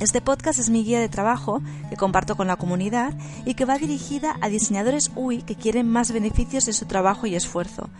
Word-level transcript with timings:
Este 0.00 0.20
podcast 0.20 0.60
es 0.60 0.70
mi 0.70 0.84
guía 0.84 1.00
de 1.00 1.08
trabajo 1.08 1.60
que 1.90 1.96
comparto 1.96 2.36
con 2.36 2.46
la 2.46 2.54
comunidad 2.54 3.14
y 3.44 3.54
que 3.54 3.64
va 3.64 3.78
dirigida 3.78 4.36
a 4.40 4.48
diseñadores 4.48 5.10
UI 5.16 5.42
que 5.42 5.56
quieren 5.56 5.88
más 5.88 6.12
beneficios 6.12 6.66
de 6.66 6.72
su 6.72 6.86
trabajo 6.86 7.26
y 7.26 7.34
esfuerzo. 7.34 7.90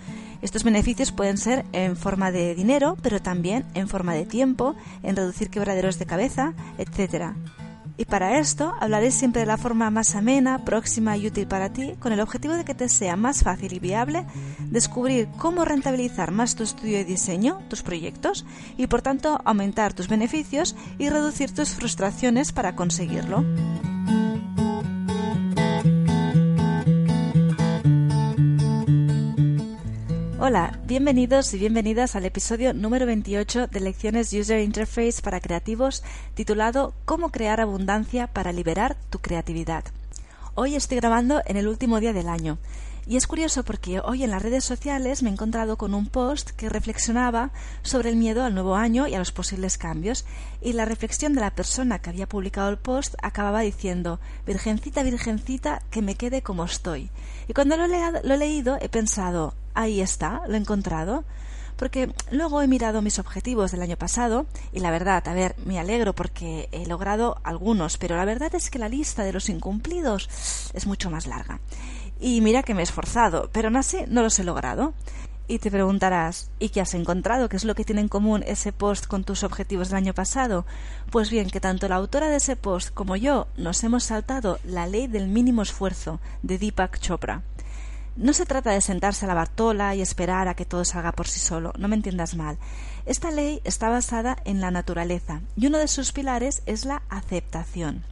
Estos 0.40 0.62
beneficios 0.62 1.10
pueden 1.10 1.38
ser 1.38 1.64
en 1.72 1.96
forma 1.96 2.30
de 2.30 2.54
dinero, 2.54 2.96
pero 3.02 3.20
también 3.20 3.64
en 3.74 3.88
forma 3.88 4.14
de 4.14 4.26
tiempo, 4.26 4.76
en 5.02 5.16
reducir 5.16 5.50
quebraderos 5.50 5.98
de 5.98 6.06
cabeza, 6.06 6.54
etc. 6.78 7.32
Y 7.98 8.04
para 8.04 8.38
esto 8.38 8.74
hablaré 8.80 9.10
siempre 9.10 9.40
de 9.40 9.46
la 9.46 9.56
forma 9.56 9.90
más 9.90 10.14
amena, 10.14 10.64
próxima 10.64 11.16
y 11.16 11.26
útil 11.26 11.48
para 11.48 11.72
ti, 11.72 11.94
con 11.98 12.12
el 12.12 12.20
objetivo 12.20 12.54
de 12.54 12.64
que 12.64 12.74
te 12.74 12.88
sea 12.88 13.16
más 13.16 13.42
fácil 13.42 13.72
y 13.72 13.80
viable 13.80 14.24
descubrir 14.70 15.28
cómo 15.36 15.64
rentabilizar 15.64 16.30
más 16.30 16.54
tu 16.54 16.62
estudio 16.62 16.98
de 16.98 17.04
diseño, 17.04 17.58
tus 17.68 17.82
proyectos, 17.82 18.46
y 18.76 18.86
por 18.86 19.02
tanto 19.02 19.40
aumentar 19.44 19.94
tus 19.94 20.06
beneficios 20.06 20.76
y 20.98 21.08
reducir 21.08 21.52
tus 21.52 21.70
frustraciones 21.70 22.52
para 22.52 22.76
conseguirlo. 22.76 23.44
Hola, 30.48 30.80
bienvenidos 30.86 31.52
y 31.52 31.58
bienvenidas 31.58 32.16
al 32.16 32.24
episodio 32.24 32.72
número 32.72 33.04
28 33.04 33.66
de 33.66 33.80
Lecciones 33.80 34.32
User 34.32 34.58
Interface 34.60 35.20
para 35.20 35.40
Creativos 35.40 36.02
titulado 36.32 36.94
Cómo 37.04 37.28
crear 37.28 37.60
abundancia 37.60 38.28
para 38.28 38.50
liberar 38.50 38.96
tu 39.10 39.18
creatividad. 39.18 39.84
Hoy 40.54 40.74
estoy 40.74 40.96
grabando 40.96 41.42
en 41.44 41.58
el 41.58 41.68
último 41.68 42.00
día 42.00 42.14
del 42.14 42.30
año 42.30 42.56
y 43.06 43.16
es 43.16 43.26
curioso 43.26 43.62
porque 43.62 44.00
hoy 44.00 44.22
en 44.22 44.30
las 44.30 44.40
redes 44.40 44.64
sociales 44.64 45.22
me 45.22 45.28
he 45.28 45.32
encontrado 45.32 45.76
con 45.76 45.92
un 45.92 46.06
post 46.06 46.52
que 46.52 46.70
reflexionaba 46.70 47.50
sobre 47.82 48.08
el 48.08 48.16
miedo 48.16 48.42
al 48.42 48.54
nuevo 48.54 48.74
año 48.74 49.06
y 49.06 49.14
a 49.14 49.18
los 49.18 49.32
posibles 49.32 49.76
cambios 49.76 50.24
y 50.62 50.72
la 50.72 50.86
reflexión 50.86 51.34
de 51.34 51.42
la 51.42 51.54
persona 51.54 52.00
que 52.00 52.08
había 52.08 52.26
publicado 52.26 52.70
el 52.70 52.78
post 52.78 53.14
acababa 53.22 53.60
diciendo 53.60 54.18
Virgencita, 54.46 55.02
Virgencita, 55.02 55.82
que 55.90 56.00
me 56.00 56.14
quede 56.14 56.40
como 56.40 56.64
estoy. 56.64 57.10
Y 57.48 57.52
cuando 57.52 57.76
lo 57.76 57.84
he, 57.84 58.36
leído 58.38 58.78
he 58.80 58.88
pensado 58.88 59.54
ahí 59.78 60.00
está, 60.00 60.42
lo 60.48 60.54
he 60.54 60.58
encontrado. 60.58 61.24
Porque 61.76 62.12
luego 62.32 62.60
he 62.60 62.66
mirado 62.66 63.02
mis 63.02 63.20
objetivos 63.20 63.70
del 63.70 63.82
año 63.82 63.96
pasado 63.96 64.46
y 64.72 64.80
la 64.80 64.90
verdad, 64.90 65.26
a 65.28 65.32
ver, 65.32 65.54
me 65.64 65.78
alegro 65.78 66.12
porque 66.12 66.68
he 66.72 66.86
logrado 66.86 67.38
algunos, 67.44 67.98
pero 67.98 68.16
la 68.16 68.24
verdad 68.24 68.52
es 68.56 68.68
que 68.68 68.80
la 68.80 68.88
lista 68.88 69.22
de 69.22 69.32
los 69.32 69.48
incumplidos 69.48 70.28
es 70.74 70.86
mucho 70.88 71.08
más 71.08 71.28
larga. 71.28 71.60
Y 72.18 72.40
mira 72.40 72.64
que 72.64 72.74
me 72.74 72.80
he 72.80 72.82
esforzado, 72.82 73.48
pero 73.52 73.68
aún 73.68 73.76
así 73.76 73.98
no 74.08 74.22
los 74.22 74.36
he 74.40 74.44
logrado. 74.44 74.92
Y 75.46 75.60
te 75.60 75.70
preguntarás, 75.70 76.50
¿y 76.58 76.70
qué 76.70 76.80
has 76.80 76.94
encontrado? 76.94 77.48
¿Qué 77.48 77.56
es 77.56 77.64
lo 77.64 77.76
que 77.76 77.84
tiene 77.84 78.00
en 78.00 78.08
común 78.08 78.42
ese 78.44 78.72
post 78.72 79.06
con 79.06 79.22
tus 79.22 79.44
objetivos 79.44 79.88
del 79.88 79.98
año 79.98 80.14
pasado? 80.14 80.66
Pues 81.10 81.30
bien, 81.30 81.48
que 81.48 81.60
tanto 81.60 81.88
la 81.88 81.94
autora 81.94 82.28
de 82.28 82.36
ese 82.36 82.56
post 82.56 82.92
como 82.92 83.14
yo 83.14 83.46
nos 83.56 83.82
hemos 83.84 84.02
saltado 84.02 84.58
la 84.64 84.88
ley 84.88 85.06
del 85.06 85.28
mínimo 85.28 85.62
esfuerzo 85.62 86.20
de 86.42 86.58
Deepak 86.58 86.98
Chopra. 86.98 87.44
No 88.18 88.32
se 88.32 88.46
trata 88.46 88.72
de 88.72 88.80
sentarse 88.80 89.24
a 89.24 89.28
la 89.28 89.34
bartola 89.34 89.94
y 89.94 90.02
esperar 90.02 90.48
a 90.48 90.54
que 90.54 90.64
todo 90.64 90.84
salga 90.84 91.12
por 91.12 91.28
sí 91.28 91.38
solo, 91.38 91.72
no 91.78 91.86
me 91.86 91.94
entiendas 91.94 92.34
mal. 92.34 92.58
Esta 93.06 93.30
ley 93.30 93.60
está 93.62 93.90
basada 93.90 94.36
en 94.44 94.60
la 94.60 94.72
naturaleza 94.72 95.40
y 95.54 95.68
uno 95.68 95.78
de 95.78 95.86
sus 95.86 96.10
pilares 96.10 96.62
es 96.66 96.84
la 96.84 97.02
aceptación. 97.10 98.02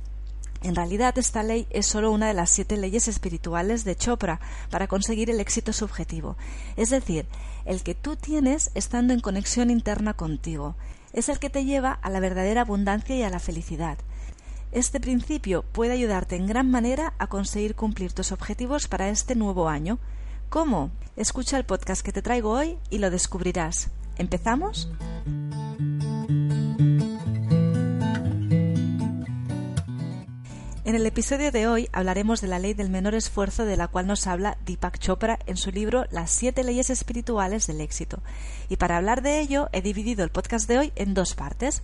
En 0.62 0.76
realidad, 0.76 1.18
esta 1.18 1.42
ley 1.42 1.66
es 1.70 1.86
solo 1.86 2.12
una 2.12 2.28
de 2.28 2.34
las 2.34 2.50
siete 2.50 2.76
leyes 2.76 3.08
espirituales 3.08 3.82
de 3.82 3.96
Chopra 3.96 4.38
para 4.70 4.86
conseguir 4.86 5.28
el 5.28 5.40
éxito 5.40 5.72
subjetivo, 5.72 6.36
es 6.76 6.90
decir, 6.90 7.26
el 7.64 7.82
que 7.82 7.96
tú 7.96 8.14
tienes 8.14 8.70
estando 8.76 9.12
en 9.12 9.18
conexión 9.18 9.70
interna 9.70 10.14
contigo. 10.14 10.76
Es 11.14 11.28
el 11.28 11.40
que 11.40 11.50
te 11.50 11.64
lleva 11.64 11.90
a 11.90 12.10
la 12.10 12.20
verdadera 12.20 12.60
abundancia 12.60 13.16
y 13.16 13.24
a 13.24 13.30
la 13.30 13.40
felicidad. 13.40 13.98
Este 14.76 15.00
principio 15.00 15.62
puede 15.72 15.94
ayudarte 15.94 16.36
en 16.36 16.46
gran 16.46 16.70
manera 16.70 17.14
a 17.16 17.28
conseguir 17.28 17.76
cumplir 17.76 18.12
tus 18.12 18.30
objetivos 18.30 18.88
para 18.88 19.08
este 19.08 19.34
nuevo 19.34 19.70
año. 19.70 19.98
¿Cómo? 20.50 20.90
Escucha 21.16 21.56
el 21.56 21.64
podcast 21.64 22.04
que 22.04 22.12
te 22.12 22.20
traigo 22.20 22.50
hoy 22.50 22.76
y 22.90 22.98
lo 22.98 23.10
descubrirás. 23.10 23.88
¿Empezamos? 24.18 24.90
En 30.84 30.94
el 30.94 31.06
episodio 31.06 31.50
de 31.50 31.66
hoy 31.66 31.88
hablaremos 31.92 32.42
de 32.42 32.48
la 32.48 32.58
ley 32.58 32.74
del 32.74 32.90
menor 32.90 33.14
esfuerzo 33.14 33.64
de 33.64 33.78
la 33.78 33.88
cual 33.88 34.06
nos 34.06 34.26
habla 34.26 34.58
Deepak 34.66 34.98
Chopra 34.98 35.38
en 35.46 35.56
su 35.56 35.72
libro 35.72 36.04
Las 36.10 36.30
siete 36.30 36.62
leyes 36.64 36.90
espirituales 36.90 37.66
del 37.66 37.80
éxito. 37.80 38.18
Y 38.68 38.76
para 38.76 38.98
hablar 38.98 39.22
de 39.22 39.40
ello 39.40 39.70
he 39.72 39.80
dividido 39.80 40.22
el 40.22 40.30
podcast 40.30 40.68
de 40.68 40.78
hoy 40.78 40.92
en 40.96 41.14
dos 41.14 41.34
partes. 41.34 41.82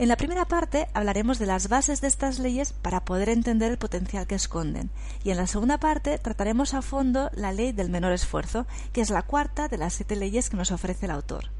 En 0.00 0.08
la 0.08 0.16
primera 0.16 0.46
parte 0.46 0.88
hablaremos 0.94 1.38
de 1.38 1.44
las 1.44 1.68
bases 1.68 2.00
de 2.00 2.08
estas 2.08 2.38
leyes 2.38 2.72
para 2.72 3.04
poder 3.04 3.28
entender 3.28 3.70
el 3.70 3.76
potencial 3.76 4.26
que 4.26 4.34
esconden 4.34 4.88
y 5.22 5.30
en 5.30 5.36
la 5.36 5.46
segunda 5.46 5.76
parte 5.76 6.16
trataremos 6.16 6.72
a 6.72 6.80
fondo 6.80 7.30
la 7.34 7.52
ley 7.52 7.72
del 7.72 7.90
menor 7.90 8.12
esfuerzo, 8.12 8.66
que 8.94 9.02
es 9.02 9.10
la 9.10 9.20
cuarta 9.20 9.68
de 9.68 9.76
las 9.76 9.92
siete 9.92 10.16
leyes 10.16 10.48
que 10.48 10.56
nos 10.56 10.72
ofrece 10.72 11.04
el 11.04 11.12
autor. 11.12 11.50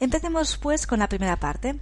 Empecemos 0.00 0.56
pues 0.56 0.88
con 0.88 0.98
la 0.98 1.08
primera 1.08 1.36
parte. 1.36 1.78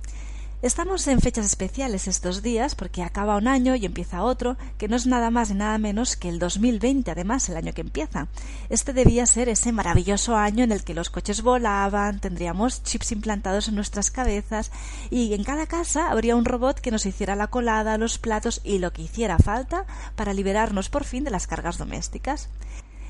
Estamos 0.63 1.09
en 1.09 1.21
fechas 1.21 1.45
especiales 1.45 2.07
estos 2.07 2.41
días 2.41 2.77
porque 2.77 3.03
acaba 3.03 3.37
un 3.37 3.49
año 3.49 3.75
y 3.75 3.85
empieza 3.85 4.23
otro, 4.23 4.57
que 4.79 4.87
no 4.87 4.95
es 4.95 5.09
nada 5.09 5.29
más 5.29 5.51
y 5.51 5.55
nada 5.55 5.77
menos 5.77 6.15
que 6.15 6.29
el 6.29 6.39
2020, 6.39 7.11
además, 7.11 7.49
el 7.49 7.57
año 7.57 7.73
que 7.73 7.81
empieza. 7.81 8.29
Este 8.69 8.93
debía 8.93 9.27
ser 9.27 9.49
ese 9.49 9.73
maravilloso 9.73 10.37
año 10.37 10.63
en 10.63 10.71
el 10.71 10.85
que 10.85 10.95
los 10.95 11.11
coches 11.11 11.43
volaban, 11.43 12.21
tendríamos 12.21 12.85
chips 12.85 13.11
implantados 13.11 13.67
en 13.67 13.75
nuestras 13.75 14.13
cabezas 14.13 14.71
y 15.11 15.35
en 15.35 15.43
cada 15.43 15.67
casa 15.67 16.13
habría 16.13 16.37
un 16.37 16.45
robot 16.45 16.79
que 16.79 16.93
nos 16.93 17.07
hiciera 17.07 17.35
la 17.35 17.49
colada, 17.49 17.99
los 17.99 18.19
platos 18.19 18.61
y 18.63 18.79
lo 18.79 18.93
que 18.93 19.03
hiciera 19.03 19.39
falta 19.39 19.85
para 20.15 20.33
liberarnos 20.33 20.91
por 20.91 21.03
fin 21.03 21.25
de 21.25 21.33
las 21.33 21.49
cargas 21.49 21.77
domésticas. 21.77 22.51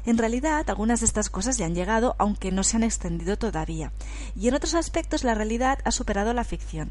En 0.07 0.17
realidad, 0.17 0.65
algunas 0.71 1.01
de 1.01 1.07
estas 1.07 1.29
cosas 1.29 1.59
ya 1.59 1.67
han 1.67 1.75
llegado, 1.75 2.17
aunque 2.19 2.51
no 2.51 2.65
se 2.65 2.79
han 2.79 2.83
extendido 2.83 3.37
todavía. 3.37 3.93
Y 4.34 4.49
en 4.49 4.55
otros 4.55 4.75
aspectos, 4.75 5.23
la 5.23 5.34
realidad 5.34 5.81
ha 5.84 5.91
superado 5.91 6.33
la 6.33 6.45
ficción. 6.45 6.91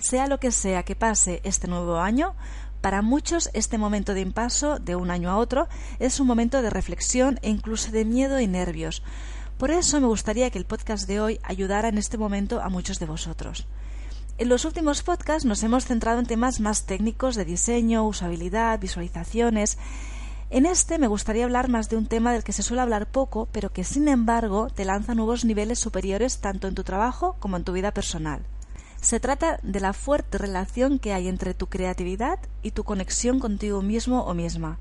Sea 0.00 0.26
lo 0.26 0.40
que 0.40 0.50
sea 0.50 0.82
que 0.82 0.96
pase 0.96 1.42
este 1.44 1.68
nuevo 1.68 1.98
año, 1.98 2.34
para 2.80 3.02
muchos 3.02 3.50
este 3.52 3.76
momento 3.76 4.14
de 4.14 4.22
impaso 4.22 4.78
de 4.78 4.96
un 4.96 5.10
año 5.10 5.28
a 5.28 5.36
otro 5.36 5.68
es 5.98 6.18
un 6.20 6.26
momento 6.26 6.62
de 6.62 6.70
reflexión 6.70 7.38
e 7.42 7.50
incluso 7.50 7.90
de 7.90 8.06
miedo 8.06 8.40
y 8.40 8.46
nervios. 8.46 9.02
Por 9.58 9.70
eso 9.70 10.00
me 10.00 10.06
gustaría 10.06 10.48
que 10.48 10.56
el 10.56 10.64
podcast 10.64 11.06
de 11.06 11.20
hoy 11.20 11.38
ayudara 11.42 11.88
en 11.88 11.98
este 11.98 12.16
momento 12.16 12.62
a 12.62 12.70
muchos 12.70 12.98
de 12.98 13.04
vosotros. 13.04 13.66
En 14.38 14.48
los 14.48 14.64
últimos 14.64 15.02
podcasts 15.02 15.44
nos 15.44 15.62
hemos 15.62 15.84
centrado 15.84 16.18
en 16.18 16.24
temas 16.24 16.60
más 16.60 16.86
técnicos 16.86 17.36
de 17.36 17.44
diseño, 17.44 18.06
usabilidad, 18.06 18.80
visualizaciones. 18.80 19.76
En 20.48 20.64
este 20.64 20.98
me 20.98 21.08
gustaría 21.08 21.44
hablar 21.44 21.68
más 21.68 21.90
de 21.90 21.98
un 21.98 22.06
tema 22.06 22.32
del 22.32 22.42
que 22.42 22.54
se 22.54 22.62
suele 22.62 22.80
hablar 22.80 23.10
poco, 23.10 23.50
pero 23.52 23.70
que 23.70 23.84
sin 23.84 24.08
embargo 24.08 24.68
te 24.74 24.86
lanza 24.86 25.14
nuevos 25.14 25.44
niveles 25.44 25.78
superiores 25.78 26.38
tanto 26.38 26.68
en 26.68 26.74
tu 26.74 26.84
trabajo 26.84 27.36
como 27.38 27.58
en 27.58 27.64
tu 27.64 27.74
vida 27.74 27.92
personal. 27.92 28.40
Se 29.00 29.18
trata 29.18 29.58
de 29.62 29.80
la 29.80 29.92
fuerte 29.92 30.36
relación 30.36 30.98
que 30.98 31.14
hay 31.14 31.28
entre 31.28 31.54
tu 31.54 31.68
creatividad 31.68 32.38
y 32.62 32.72
tu 32.72 32.84
conexión 32.84 33.40
contigo 33.40 33.80
mismo 33.80 34.22
o 34.24 34.34
misma. 34.34 34.78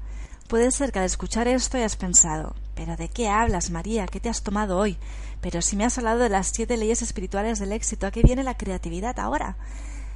Puede 0.49 0.71
ser 0.71 0.91
que 0.91 0.99
al 0.99 1.05
escuchar 1.05 1.47
esto 1.47 1.77
hayas 1.77 1.95
pensado, 1.95 2.55
¿pero 2.75 2.97
de 2.97 3.07
qué 3.07 3.29
hablas, 3.29 3.69
María? 3.69 4.07
¿Qué 4.07 4.19
te 4.19 4.29
has 4.29 4.43
tomado 4.43 4.77
hoy? 4.77 4.97
Pero 5.41 5.61
si 5.61 5.75
me 5.75 5.85
has 5.85 5.97
hablado 5.97 6.19
de 6.19 6.29
las 6.29 6.47
siete 6.47 6.75
leyes 6.75 7.01
espirituales 7.01 7.59
del 7.59 7.71
éxito, 7.71 8.07
¿a 8.07 8.11
qué 8.11 8.21
viene 8.21 8.43
la 8.43 8.57
creatividad 8.57 9.19
ahora? 9.19 9.55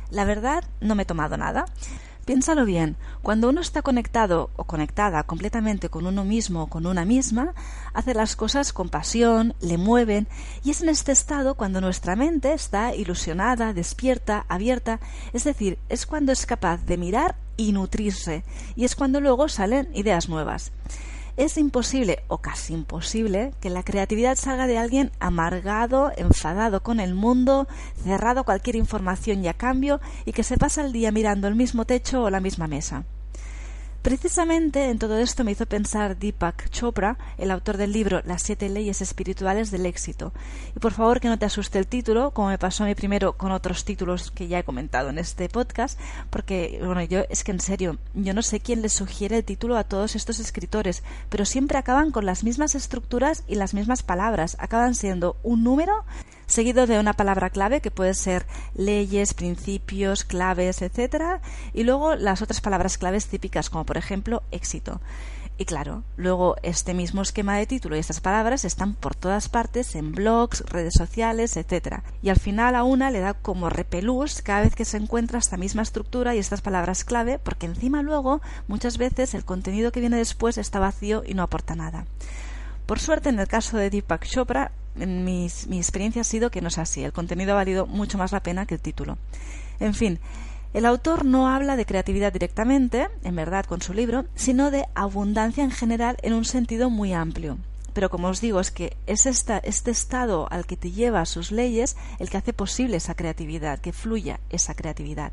La 0.10 0.26
verdad, 0.26 0.64
no 0.82 0.96
me 0.96 1.04
he 1.04 1.06
tomado 1.06 1.38
nada. 1.38 1.66
Piénsalo 2.26 2.64
bien, 2.64 2.96
cuando 3.22 3.50
uno 3.50 3.60
está 3.60 3.82
conectado 3.82 4.50
o 4.56 4.64
conectada 4.64 5.24
completamente 5.24 5.90
con 5.90 6.08
uno 6.08 6.24
mismo 6.24 6.64
o 6.64 6.68
con 6.68 6.86
una 6.86 7.04
misma, 7.04 7.54
hace 7.94 8.14
las 8.14 8.38
cosas 8.38 8.72
con 8.72 8.88
pasión, 8.88 9.56
le 9.60 9.78
mueven, 9.78 10.28
y 10.64 10.72
es 10.72 10.82
en 10.82 10.88
este 10.88 11.12
estado 11.12 11.56
cuando 11.56 11.82
nuestra 11.82 12.16
mente 12.16 12.54
está 12.54 12.96
ilusionada, 12.96 13.74
despierta, 13.74 14.46
abierta, 14.48 15.02
es 15.34 15.44
decir, 15.44 15.80
es 15.90 16.06
cuando 16.06 16.32
es 16.32 16.46
capaz 16.46 16.86
de 16.86 16.98
mirar 16.98 17.36
y 17.58 17.74
nutrirse, 17.74 18.46
y 18.78 18.86
es 18.86 18.96
cuando 18.96 19.20
luego 19.20 19.50
salen 19.50 19.90
ideas 19.94 20.30
nuevas. 20.30 20.72
Es 21.38 21.58
imposible 21.58 22.24
o 22.28 22.38
casi 22.40 22.74
imposible 22.74 23.54
que 23.60 23.70
la 23.70 23.84
creatividad 23.84 24.36
salga 24.36 24.68
de 24.68 24.78
alguien 24.78 25.12
amargado, 25.20 26.12
enfadado 26.16 26.84
con 26.84 27.00
el 27.00 27.16
mundo, 27.16 27.68
cerrado 28.04 28.42
a 28.42 28.44
cualquier 28.44 28.76
información 28.76 29.44
y 29.44 29.48
a 29.48 29.54
cambio 29.54 30.00
y 30.26 30.34
que 30.34 30.44
se 30.44 30.58
pasa 30.58 30.86
el 30.86 30.94
día 30.94 31.12
mirando 31.12 31.48
el 31.48 31.56
mismo 31.56 31.86
techo 31.86 32.24
o 32.24 32.30
la 32.30 32.40
misma 32.40 32.68
mesa. 32.68 33.06
Precisamente 34.04 34.90
en 34.90 35.00
todo 35.00 35.18
esto 35.18 35.46
me 35.46 35.54
hizo 35.54 35.66
pensar 35.66 36.18
Deepak 36.18 36.70
Chopra, 36.70 37.18
el 37.38 37.50
autor 37.50 37.78
del 37.78 37.94
libro 37.94 38.22
Las 38.26 38.42
siete 38.42 38.68
leyes 38.68 39.02
espirituales 39.02 39.72
del 39.72 39.86
éxito. 39.86 40.34
Y 40.76 40.80
por 40.80 40.92
favor 40.92 41.22
que 41.22 41.30
no 41.30 41.40
te 41.40 41.46
asuste 41.46 41.80
el 41.80 41.88
título, 41.88 42.32
como 42.32 42.50
me 42.50 42.58
pasó 42.58 42.84
a 42.84 42.88
mí 42.88 42.96
primero 42.96 43.38
con 43.38 43.54
otros 43.54 43.86
títulos 43.86 44.30
que 44.30 44.50
ya 44.50 44.60
he 44.60 44.66
comentado 44.66 45.10
en 45.10 45.20
este 45.20 45.48
podcast, 45.48 45.98
porque, 46.30 46.82
bueno, 46.84 47.02
yo 47.04 47.22
es 47.30 47.46
que 47.46 47.54
en 47.54 47.62
serio, 47.62 47.98
yo 48.14 48.34
no 48.34 48.42
sé 48.42 48.60
quién 48.60 48.82
le 48.82 48.90
sugiere 48.90 49.38
el 49.38 49.46
título 49.46 49.78
a 49.78 49.86
todos 49.86 50.18
estos 50.18 50.38
escritores, 50.40 51.02
pero 51.30 51.46
siempre 51.46 51.78
acaban 51.78 52.12
con 52.12 52.26
las 52.26 52.44
mismas 52.44 52.76
estructuras 52.76 53.46
y 53.48 53.56
las 53.56 53.74
mismas 53.74 54.04
palabras, 54.04 54.58
acaban 54.60 54.96
siendo 54.96 55.38
un 55.44 55.64
número 55.64 56.04
seguido 56.54 56.88
de 56.88 57.00
una 57.00 57.14
palabra 57.14 57.50
clave 57.50 57.82
que 57.82 57.92
puede 57.92 58.14
ser 58.14 58.46
leyes, 58.76 59.34
principios, 59.34 60.24
claves, 60.24 60.82
etcétera, 60.82 61.42
y 61.74 61.84
luego 61.84 62.16
las 62.16 62.42
otras 62.42 62.62
palabras 62.62 62.98
claves 62.98 63.28
típicas 63.28 63.70
como 63.70 63.86
por 63.86 63.98
ejemplo 63.98 64.44
éxito. 64.52 65.02
Y 65.56 65.66
claro, 65.66 66.04
luego 66.18 66.56
este 66.64 66.96
mismo 66.96 67.22
esquema 67.22 67.58
de 67.58 67.68
título 67.68 67.96
y 67.96 68.00
estas 68.00 68.22
palabras 68.22 68.66
están 68.66 68.96
por 68.96 69.14
todas 69.14 69.50
partes 69.50 69.94
en 69.96 70.12
blogs, 70.12 70.62
redes 70.62 70.96
sociales, 70.98 71.58
etcétera. 71.58 72.04
Y 72.24 72.30
al 72.30 72.40
final 72.40 72.76
a 72.76 72.84
una 72.84 73.12
le 73.12 73.20
da 73.20 73.36
como 73.36 73.70
repelús 73.70 74.42
cada 74.42 74.62
vez 74.62 74.74
que 74.74 74.86
se 74.86 74.98
encuentra 74.98 75.38
esta 75.38 75.58
misma 75.58 75.84
estructura 75.84 76.34
y 76.34 76.40
estas 76.40 76.62
palabras 76.62 77.04
clave, 77.04 77.38
porque 77.38 77.68
encima 77.68 78.02
luego 78.02 78.42
muchas 78.68 78.98
veces 78.98 79.36
el 79.36 79.46
contenido 79.46 79.92
que 79.92 80.00
viene 80.00 80.18
después 80.18 80.58
está 80.58 80.80
vacío 80.80 81.24
y 81.24 81.36
no 81.36 81.44
aporta 81.44 81.76
nada. 81.76 82.06
Por 82.88 83.00
suerte, 83.00 83.30
en 83.30 83.40
el 83.40 83.48
caso 83.48 83.78
de 83.78 83.92
Deepak 83.92 84.26
Chopra, 84.26 84.72
mi, 84.96 85.48
mi 85.68 85.78
experiencia 85.78 86.22
ha 86.22 86.26
sido 86.26 86.52
que 86.52 86.62
no 86.62 86.68
es 86.68 86.78
así. 86.78 87.04
El 87.04 87.14
contenido 87.14 87.54
ha 87.54 87.56
valido 87.56 87.86
mucho 87.86 88.18
más 88.18 88.32
la 88.32 88.44
pena 88.44 88.66
que 88.66 88.76
el 88.76 88.82
título. 88.82 89.18
En 89.80 89.94
fin, 89.94 90.20
el 90.74 90.88
autor 90.88 91.24
no 91.24 91.50
habla 91.50 91.76
de 91.76 91.86
creatividad 91.86 92.34
directamente, 92.34 93.08
en 93.24 93.36
verdad, 93.36 93.66
con 93.66 93.82
su 93.82 93.94
libro, 93.94 94.26
sino 94.34 94.72
de 94.72 94.86
abundancia 94.96 95.64
en 95.64 95.70
general 95.70 96.18
en 96.24 96.34
un 96.34 96.46
sentido 96.46 96.90
muy 96.90 97.14
amplio. 97.14 97.60
Pero 97.94 98.10
como 98.10 98.28
os 98.28 98.42
digo, 98.42 98.60
es 98.60 98.72
que 98.72 98.98
es 99.06 99.28
esta, 99.28 99.60
este 99.60 99.92
estado 99.92 100.48
al 100.52 100.66
que 100.66 100.76
te 100.76 100.92
lleva 100.92 101.28
sus 101.28 101.52
leyes 101.52 101.96
el 102.18 102.32
que 102.32 102.38
hace 102.38 102.54
posible 102.54 102.98
esa 102.98 103.14
creatividad, 103.14 103.80
que 103.80 103.94
fluya 103.94 104.40
esa 104.50 104.74
creatividad. 104.74 105.32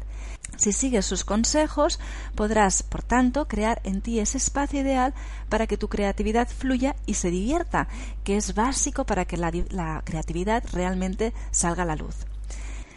Si 0.57 0.73
sigues 0.73 1.07
sus 1.07 1.25
consejos, 1.25 1.99
podrás, 2.35 2.83
por 2.83 3.03
tanto, 3.03 3.49
crear 3.49 3.81
en 3.85 4.01
ti 4.03 4.21
ese 4.21 4.39
espacio 4.39 4.81
ideal 4.81 5.15
para 5.49 5.67
que 5.67 5.77
tu 5.77 5.89
creatividad 5.89 6.49
fluya 6.49 6.97
y 7.07 7.15
se 7.15 7.31
divierta, 7.31 7.89
que 8.25 8.37
es 8.37 8.55
básico 8.55 9.05
para 9.05 9.25
que 9.25 9.37
la, 9.37 10.03
creatividad 10.05 10.63
realmente 10.73 11.33
salga 11.51 11.85
a 11.85 11.87
la 11.87 11.97
luz. 11.97 12.17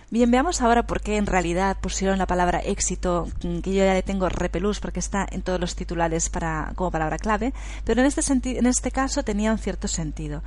Bien, 0.09 0.29
veamos 0.29 0.61
ahora 0.61 0.85
por 0.85 1.01
qué 1.01 1.17
en 1.17 1.25
realidad 1.25 1.77
pusieron 1.81 2.19
la 2.19 2.27
palabra 2.27 2.59
éxito, 2.59 3.27
mm, 3.44 3.59
que 3.59 3.73
yo 3.73 3.83
ya 3.83 3.95
le 3.95 4.03
tengo 4.03 4.29
repelús 4.29 4.79
porque 4.79 5.00
está 5.00 5.25
en 5.31 5.41
todos 5.41 5.59
los 5.59 5.75
titulares 5.75 6.29
para, 6.29 6.73
como 6.75 6.91
palabra 6.91 7.17
clave, 7.17 7.51
pero 7.83 8.01
en 8.01 8.05
este, 8.05 8.21
en 8.59 8.67
este 8.67 8.91
caso 8.91 9.23
tenía 9.23 9.51
un 9.51 9.57
cierto 9.57 9.88
sentido. 9.88 10.44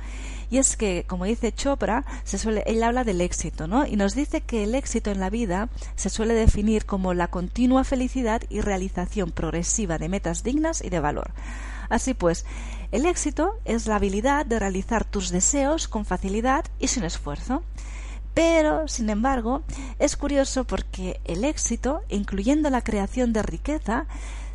Y 0.49 0.59
es 0.59 0.77
que, 0.77 1.05
como 1.07 1.25
dice 1.25 1.51
Chopra, 1.51 2.05
se 2.23 2.37
suele, 2.37 2.63
él 2.67 2.81
habla 2.83 3.03
del 3.03 3.21
éxito, 3.21 3.67
¿no? 3.67 3.85
Y 3.85 3.95
nos 3.95 4.15
dice 4.15 4.41
que 4.41 4.63
el 4.63 4.75
éxito 4.75 5.11
en 5.11 5.19
la 5.19 5.29
vida 5.29 5.69
se 5.95 6.09
suele 6.09 6.33
definir 6.33 6.85
como 6.85 7.13
la 7.13 7.27
continua 7.27 7.83
felicidad 7.83 8.41
y 8.49 8.61
realización 8.61 9.31
progresiva 9.31 9.97
de 9.97 10.09
metas 10.09 10.43
dignas 10.43 10.83
y 10.83 10.89
de 10.89 10.99
valor. 10.99 11.31
Así 11.89 12.13
pues, 12.13 12.45
el 12.91 13.05
éxito 13.05 13.59
es 13.65 13.87
la 13.87 13.95
habilidad 13.95 14.45
de 14.45 14.59
realizar 14.59 15.03
tus 15.03 15.29
deseos 15.29 15.87
con 15.87 16.05
facilidad 16.05 16.65
y 16.79 16.87
sin 16.87 17.03
esfuerzo. 17.03 17.63
Pero, 18.33 18.87
sin 18.87 19.09
embargo, 19.09 19.63
es 19.97 20.15
curioso 20.15 20.63
porque 20.63 21.19
el 21.25 21.43
éxito, 21.43 22.01
incluyendo 22.07 22.69
la 22.69 22.83
creación 22.83 23.33
de 23.33 23.41
riqueza, 23.41 24.05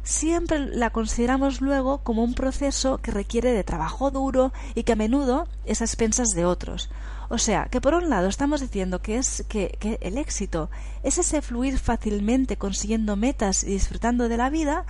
siempre 0.03 0.59
la 0.59 0.91
consideramos 0.91 1.61
luego 1.61 1.99
como 1.99 2.25
un 2.25 2.35
proceso 2.35 2.99
que 2.99 3.11
requiere 3.11 3.53
de 3.53 3.65
trabajo 3.65 4.11
duro 4.11 4.53
y 4.75 4.83
que 4.83 4.93
a 4.93 4.97
menudo 4.97 5.47
es 5.65 5.81
a 5.81 5.85
expensas 5.85 6.29
de 6.31 6.45
otros. 6.45 6.91
O 7.29 7.39
sea, 7.39 7.67
que 7.71 7.81
por 7.81 7.95
un 7.95 8.11
lado 8.11 8.29
estamos 8.29 8.61
diciendo 8.61 9.01
que 9.01 9.17
es 9.17 9.45
que, 9.49 9.77
que, 9.81 9.99
el 10.03 10.19
éxito 10.19 10.71
es 11.03 11.19
ese 11.19 11.41
fluir 11.41 11.79
fácilmente 11.79 12.57
consiguiendo 12.57 13.17
metas 13.17 13.65
y 13.65 13.69
disfrutando 13.69 14.29
de 14.29 14.37
la 14.37 14.51
vida, 14.51 14.85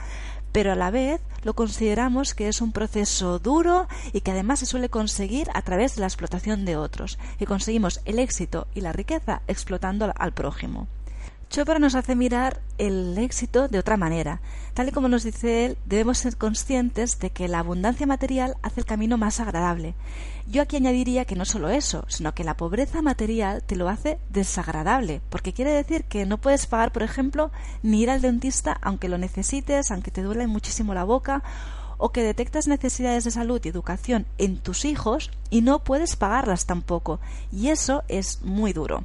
pero 0.50 0.72
a 0.72 0.76
la 0.76 0.90
vez 0.90 1.20
lo 1.42 1.54
consideramos 1.54 2.34
que 2.34 2.48
es 2.48 2.60
un 2.60 2.72
proceso 2.72 3.38
duro 3.38 3.86
y 4.12 4.20
que 4.20 4.32
además 4.32 4.60
se 4.60 4.66
suele 4.66 4.88
conseguir 4.88 5.48
a 5.54 5.62
través 5.62 5.94
de 5.94 6.00
la 6.00 6.06
explotación 6.06 6.64
de 6.64 6.76
otros, 6.76 7.18
y 7.38 7.46
conseguimos 7.46 8.00
el 8.04 8.18
éxito 8.18 8.66
y 8.74 8.80
la 8.80 8.92
riqueza 8.92 9.42
explotando 9.46 10.12
al 10.14 10.32
prójimo. 10.32 10.88
Chopra 11.52 11.78
nos 11.78 11.94
hace 11.94 12.16
mirar 12.16 12.62
el 12.78 13.18
éxito 13.18 13.68
de 13.68 13.78
otra 13.78 13.98
manera. 13.98 14.40
Tal 14.72 14.88
y 14.88 14.90
como 14.90 15.10
nos 15.10 15.22
dice 15.22 15.66
él, 15.66 15.76
debemos 15.84 16.16
ser 16.16 16.38
conscientes 16.38 17.18
de 17.18 17.28
que 17.28 17.46
la 17.46 17.58
abundancia 17.58 18.06
material 18.06 18.56
hace 18.62 18.80
el 18.80 18.86
camino 18.86 19.18
más 19.18 19.38
agradable. 19.38 19.94
Yo 20.46 20.62
aquí 20.62 20.76
añadiría 20.76 21.26
que 21.26 21.36
no 21.36 21.44
solo 21.44 21.68
eso, 21.68 22.06
sino 22.08 22.32
que 22.32 22.42
la 22.42 22.56
pobreza 22.56 23.02
material 23.02 23.62
te 23.62 23.76
lo 23.76 23.90
hace 23.90 24.18
desagradable, 24.30 25.20
porque 25.28 25.52
quiere 25.52 25.72
decir 25.72 26.04
que 26.04 26.24
no 26.24 26.38
puedes 26.38 26.66
pagar, 26.66 26.90
por 26.90 27.02
ejemplo, 27.02 27.50
ni 27.82 28.00
ir 28.00 28.08
al 28.08 28.22
dentista 28.22 28.78
aunque 28.80 29.10
lo 29.10 29.18
necesites, 29.18 29.90
aunque 29.90 30.10
te 30.10 30.22
duele 30.22 30.46
muchísimo 30.46 30.94
la 30.94 31.04
boca, 31.04 31.42
o 31.98 32.12
que 32.12 32.22
detectas 32.22 32.66
necesidades 32.66 33.24
de 33.24 33.30
salud 33.30 33.60
y 33.62 33.68
educación 33.68 34.24
en 34.38 34.56
tus 34.56 34.86
hijos 34.86 35.30
y 35.50 35.60
no 35.60 35.80
puedes 35.80 36.16
pagarlas 36.16 36.64
tampoco. 36.64 37.20
Y 37.52 37.68
eso 37.68 38.04
es 38.08 38.40
muy 38.40 38.72
duro. 38.72 39.04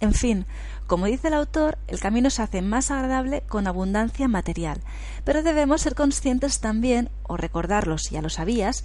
En 0.00 0.14
fin, 0.14 0.46
como 0.88 1.06
dice 1.06 1.28
el 1.28 1.34
autor, 1.34 1.76
el 1.86 2.00
camino 2.00 2.30
se 2.30 2.42
hace 2.42 2.62
más 2.62 2.90
agradable 2.90 3.42
con 3.42 3.66
abundancia 3.66 4.26
material, 4.26 4.80
pero 5.22 5.42
debemos 5.42 5.82
ser 5.82 5.94
conscientes 5.94 6.60
también, 6.60 7.10
o 7.24 7.36
recordarlo 7.36 7.98
si 7.98 8.14
ya 8.14 8.22
lo 8.22 8.30
sabías, 8.30 8.84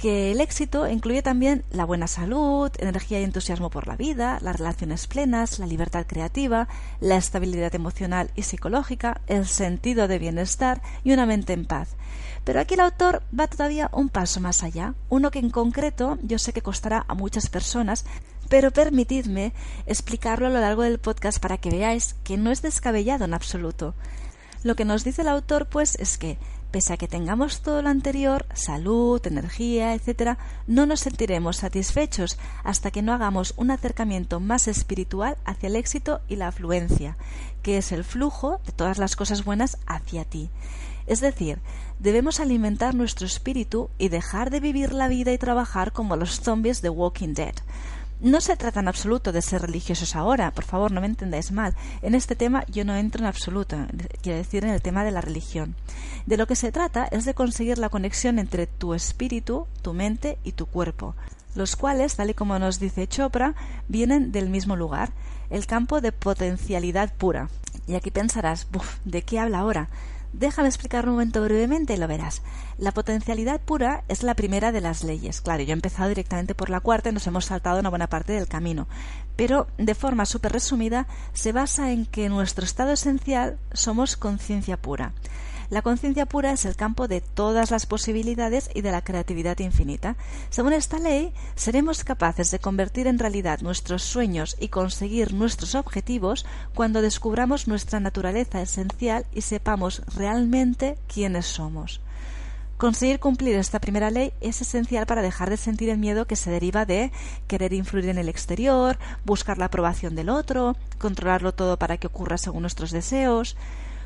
que 0.00 0.32
el 0.32 0.40
éxito 0.40 0.88
incluye 0.88 1.22
también 1.22 1.64
la 1.70 1.84
buena 1.84 2.06
salud, 2.06 2.70
energía 2.78 3.20
y 3.20 3.24
entusiasmo 3.24 3.68
por 3.68 3.88
la 3.88 3.96
vida, 3.96 4.38
las 4.42 4.56
relaciones 4.56 5.08
plenas, 5.08 5.58
la 5.58 5.66
libertad 5.66 6.06
creativa, 6.06 6.68
la 7.00 7.16
estabilidad 7.16 7.74
emocional 7.74 8.30
y 8.36 8.42
psicológica, 8.42 9.20
el 9.26 9.46
sentido 9.46 10.06
de 10.06 10.20
bienestar 10.20 10.82
y 11.02 11.12
una 11.12 11.26
mente 11.26 11.52
en 11.52 11.66
paz. 11.66 11.96
Pero 12.44 12.60
aquí 12.60 12.74
el 12.74 12.80
autor 12.80 13.22
va 13.38 13.48
todavía 13.48 13.90
un 13.92 14.08
paso 14.08 14.40
más 14.40 14.62
allá, 14.62 14.94
uno 15.08 15.30
que 15.30 15.40
en 15.40 15.50
concreto 15.50 16.18
yo 16.22 16.38
sé 16.38 16.52
que 16.52 16.62
costará 16.62 17.04
a 17.08 17.14
muchas 17.14 17.48
personas, 17.48 18.04
pero 18.54 18.70
permitidme 18.70 19.52
explicarlo 19.84 20.46
a 20.46 20.50
lo 20.50 20.60
largo 20.60 20.82
del 20.82 21.00
podcast 21.00 21.40
para 21.40 21.58
que 21.58 21.70
veáis 21.70 22.14
que 22.22 22.36
no 22.36 22.52
es 22.52 22.62
descabellado 22.62 23.24
en 23.24 23.34
absoluto. 23.34 23.96
Lo 24.62 24.76
que 24.76 24.84
nos 24.84 25.02
dice 25.02 25.22
el 25.22 25.28
autor, 25.28 25.66
pues, 25.66 25.96
es 25.96 26.18
que, 26.18 26.38
pese 26.70 26.92
a 26.92 26.96
que 26.96 27.08
tengamos 27.08 27.62
todo 27.62 27.82
lo 27.82 27.88
anterior, 27.88 28.46
salud, 28.54 29.20
energía, 29.26 29.92
etc., 29.92 30.38
no 30.68 30.86
nos 30.86 31.00
sentiremos 31.00 31.56
satisfechos 31.56 32.38
hasta 32.62 32.92
que 32.92 33.02
no 33.02 33.12
hagamos 33.12 33.54
un 33.56 33.72
acercamiento 33.72 34.38
más 34.38 34.68
espiritual 34.68 35.36
hacia 35.44 35.66
el 35.66 35.74
éxito 35.74 36.20
y 36.28 36.36
la 36.36 36.46
afluencia, 36.46 37.16
que 37.64 37.76
es 37.76 37.90
el 37.90 38.04
flujo 38.04 38.60
de 38.66 38.70
todas 38.70 38.98
las 38.98 39.16
cosas 39.16 39.44
buenas 39.44 39.78
hacia 39.88 40.24
ti. 40.24 40.48
Es 41.08 41.20
decir, 41.20 41.58
debemos 41.98 42.38
alimentar 42.38 42.94
nuestro 42.94 43.26
espíritu 43.26 43.90
y 43.98 44.10
dejar 44.10 44.50
de 44.50 44.60
vivir 44.60 44.92
la 44.92 45.08
vida 45.08 45.32
y 45.32 45.38
trabajar 45.38 45.90
como 45.90 46.14
los 46.14 46.40
zombies 46.40 46.82
de 46.82 46.90
Walking 46.90 47.34
Dead. 47.34 47.54
No 48.20 48.40
se 48.40 48.56
trata 48.56 48.80
en 48.80 48.88
absoluto 48.88 49.32
de 49.32 49.42
ser 49.42 49.62
religiosos 49.62 50.16
ahora, 50.16 50.50
por 50.52 50.64
favor, 50.64 50.92
no 50.92 51.00
me 51.00 51.06
entendáis 51.06 51.52
mal. 51.52 51.74
En 52.00 52.14
este 52.14 52.36
tema 52.36 52.64
yo 52.66 52.84
no 52.84 52.96
entro 52.96 53.20
en 53.20 53.26
absoluto, 53.26 53.76
quiero 54.22 54.38
decir 54.38 54.64
en 54.64 54.70
el 54.70 54.82
tema 54.82 55.04
de 55.04 55.10
la 55.10 55.20
religión. 55.20 55.74
De 56.24 56.36
lo 56.36 56.46
que 56.46 56.56
se 56.56 56.72
trata 56.72 57.04
es 57.10 57.24
de 57.24 57.34
conseguir 57.34 57.78
la 57.78 57.90
conexión 57.90 58.38
entre 58.38 58.66
tu 58.66 58.94
espíritu, 58.94 59.66
tu 59.82 59.92
mente 59.92 60.38
y 60.42 60.52
tu 60.52 60.66
cuerpo, 60.66 61.14
los 61.54 61.76
cuales, 61.76 62.16
tal 62.16 62.30
y 62.30 62.34
como 62.34 62.58
nos 62.58 62.78
dice 62.78 63.06
Chopra, 63.06 63.54
vienen 63.88 64.32
del 64.32 64.48
mismo 64.48 64.76
lugar, 64.76 65.10
el 65.50 65.66
campo 65.66 66.00
de 66.00 66.12
potencialidad 66.12 67.12
pura. 67.12 67.50
Y 67.86 67.94
aquí 67.94 68.10
pensarás, 68.10 68.68
buf, 68.70 68.96
¿de 69.04 69.22
qué 69.22 69.38
habla 69.38 69.58
ahora? 69.58 69.88
Déjame 70.36 70.66
explicar 70.66 71.04
un 71.06 71.12
momento 71.12 71.40
brevemente 71.42 71.94
y 71.94 71.96
lo 71.96 72.08
verás. 72.08 72.42
La 72.76 72.90
potencialidad 72.90 73.60
pura 73.60 74.02
es 74.08 74.24
la 74.24 74.34
primera 74.34 74.72
de 74.72 74.80
las 74.80 75.04
leyes. 75.04 75.40
Claro, 75.40 75.62
yo 75.62 75.70
he 75.70 75.72
empezado 75.72 76.08
directamente 76.08 76.56
por 76.56 76.70
la 76.70 76.80
cuarta 76.80 77.10
y 77.10 77.12
nos 77.12 77.28
hemos 77.28 77.44
saltado 77.44 77.78
una 77.78 77.88
buena 77.88 78.08
parte 78.08 78.32
del 78.32 78.48
camino. 78.48 78.88
Pero, 79.36 79.68
de 79.78 79.94
forma 79.94 80.26
súper 80.26 80.50
resumida, 80.50 81.06
se 81.34 81.52
basa 81.52 81.92
en 81.92 82.04
que 82.04 82.28
nuestro 82.28 82.64
estado 82.64 82.90
esencial 82.90 83.58
somos 83.72 84.16
conciencia 84.16 84.76
pura. 84.76 85.12
La 85.74 85.82
conciencia 85.82 86.24
pura 86.24 86.52
es 86.52 86.66
el 86.66 86.76
campo 86.76 87.08
de 87.08 87.20
todas 87.20 87.72
las 87.72 87.86
posibilidades 87.86 88.70
y 88.74 88.82
de 88.82 88.92
la 88.92 89.02
creatividad 89.02 89.58
infinita. 89.58 90.14
Según 90.48 90.72
esta 90.72 91.00
ley, 91.00 91.32
seremos 91.56 92.04
capaces 92.04 92.52
de 92.52 92.60
convertir 92.60 93.08
en 93.08 93.18
realidad 93.18 93.58
nuestros 93.60 94.04
sueños 94.04 94.56
y 94.60 94.68
conseguir 94.68 95.34
nuestros 95.34 95.74
objetivos 95.74 96.46
cuando 96.76 97.02
descubramos 97.02 97.66
nuestra 97.66 97.98
naturaleza 97.98 98.62
esencial 98.62 99.26
y 99.34 99.40
sepamos 99.40 100.02
realmente 100.14 100.96
quiénes 101.12 101.46
somos. 101.46 102.00
Conseguir 102.76 103.18
cumplir 103.18 103.56
esta 103.56 103.80
primera 103.80 104.12
ley 104.12 104.32
es 104.40 104.60
esencial 104.60 105.06
para 105.06 105.22
dejar 105.22 105.50
de 105.50 105.56
sentir 105.56 105.88
el 105.88 105.98
miedo 105.98 106.28
que 106.28 106.36
se 106.36 106.52
deriva 106.52 106.86
de 106.86 107.10
querer 107.48 107.72
influir 107.72 108.10
en 108.10 108.18
el 108.18 108.28
exterior, 108.28 108.96
buscar 109.24 109.58
la 109.58 109.64
aprobación 109.64 110.14
del 110.14 110.28
otro, 110.28 110.76
controlarlo 110.98 111.50
todo 111.52 111.80
para 111.80 111.96
que 111.96 112.06
ocurra 112.06 112.38
según 112.38 112.60
nuestros 112.60 112.92
deseos. 112.92 113.56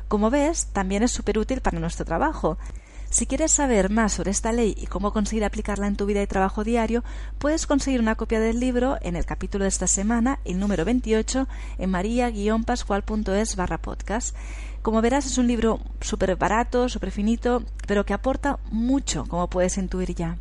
Como 0.09 0.31
ves, 0.31 0.65
también 0.73 1.03
es 1.03 1.11
súper 1.11 1.37
útil 1.37 1.61
para 1.61 1.79
nuestro 1.79 2.03
trabajo. 2.03 2.57
Si 3.11 3.27
quieres 3.27 3.51
saber 3.51 3.91
más 3.91 4.13
sobre 4.13 4.31
esta 4.31 4.51
ley 4.51 4.73
y 4.75 4.87
cómo 4.87 5.13
conseguir 5.13 5.45
aplicarla 5.45 5.85
en 5.85 5.95
tu 5.95 6.07
vida 6.07 6.23
y 6.23 6.27
trabajo 6.27 6.63
diario, 6.63 7.03
puedes 7.37 7.67
conseguir 7.67 8.01
una 8.01 8.15
copia 8.15 8.39
del 8.39 8.59
libro 8.59 8.97
en 9.01 9.15
el 9.15 9.25
capítulo 9.25 9.65
de 9.65 9.69
esta 9.69 9.85
semana, 9.85 10.39
el 10.45 10.59
número 10.59 10.83
28, 10.83 11.47
en 11.77 11.89
maria-pascual.es 11.91 13.55
barra 13.55 13.77
podcast. 13.77 14.35
Como 14.81 14.99
verás, 15.01 15.27
es 15.27 15.37
un 15.37 15.45
libro 15.45 15.79
súper 16.01 16.35
barato, 16.37 16.89
súper 16.89 17.11
finito, 17.11 17.63
pero 17.87 18.03
que 18.03 18.13
aporta 18.13 18.57
mucho, 18.71 19.25
como 19.27 19.47
puedes 19.47 19.77
intuir 19.77 20.15
ya. 20.15 20.37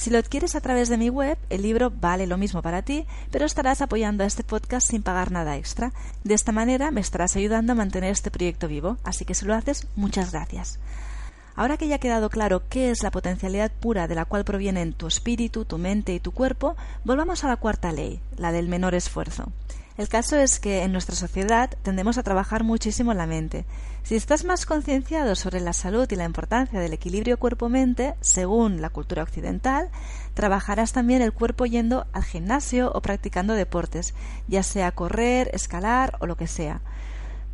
Si 0.00 0.08
lo 0.08 0.16
adquieres 0.16 0.54
a 0.54 0.62
través 0.62 0.88
de 0.88 0.96
mi 0.96 1.10
web, 1.10 1.36
el 1.50 1.60
libro 1.60 1.90
vale 1.90 2.26
lo 2.26 2.38
mismo 2.38 2.62
para 2.62 2.80
ti, 2.80 3.04
pero 3.30 3.44
estarás 3.44 3.82
apoyando 3.82 4.24
a 4.24 4.26
este 4.26 4.42
podcast 4.42 4.88
sin 4.88 5.02
pagar 5.02 5.30
nada 5.30 5.58
extra. 5.58 5.92
De 6.24 6.32
esta 6.32 6.52
manera 6.52 6.90
me 6.90 7.02
estarás 7.02 7.36
ayudando 7.36 7.72
a 7.72 7.76
mantener 7.76 8.10
este 8.10 8.30
proyecto 8.30 8.66
vivo, 8.66 8.96
así 9.04 9.26
que 9.26 9.34
si 9.34 9.44
lo 9.44 9.54
haces, 9.54 9.88
muchas 9.96 10.32
gracias. 10.32 10.78
Ahora 11.54 11.76
que 11.76 11.86
ya 11.86 11.96
ha 11.96 12.00
quedado 12.00 12.30
claro 12.30 12.62
qué 12.70 12.90
es 12.90 13.02
la 13.02 13.10
potencialidad 13.10 13.70
pura 13.72 14.08
de 14.08 14.14
la 14.14 14.24
cual 14.24 14.46
provienen 14.46 14.94
tu 14.94 15.06
espíritu, 15.06 15.66
tu 15.66 15.76
mente 15.76 16.14
y 16.14 16.18
tu 16.18 16.32
cuerpo, 16.32 16.76
volvamos 17.04 17.44
a 17.44 17.48
la 17.48 17.56
cuarta 17.56 17.92
ley, 17.92 18.22
la 18.38 18.52
del 18.52 18.68
menor 18.68 18.94
esfuerzo. 18.94 19.52
El 19.98 20.08
caso 20.08 20.38
es 20.38 20.60
que 20.60 20.82
en 20.82 20.92
nuestra 20.92 21.14
sociedad 21.14 21.68
tendemos 21.82 22.16
a 22.16 22.22
trabajar 22.22 22.64
muchísimo 22.64 23.12
la 23.12 23.26
mente. 23.26 23.66
Si 24.02 24.16
estás 24.16 24.44
más 24.44 24.66
concienciado 24.66 25.36
sobre 25.36 25.60
la 25.60 25.72
salud 25.72 26.10
y 26.10 26.16
la 26.16 26.24
importancia 26.24 26.80
del 26.80 26.92
equilibrio 26.92 27.38
cuerpo-mente, 27.38 28.14
según 28.20 28.80
la 28.80 28.90
cultura 28.90 29.22
occidental, 29.22 29.90
trabajarás 30.34 30.92
también 30.92 31.22
el 31.22 31.32
cuerpo 31.32 31.66
yendo 31.66 32.06
al 32.12 32.24
gimnasio 32.24 32.90
o 32.92 33.02
practicando 33.02 33.54
deportes, 33.54 34.14
ya 34.48 34.62
sea 34.62 34.92
correr, 34.92 35.50
escalar 35.52 36.16
o 36.20 36.26
lo 36.26 36.36
que 36.36 36.46
sea. 36.46 36.80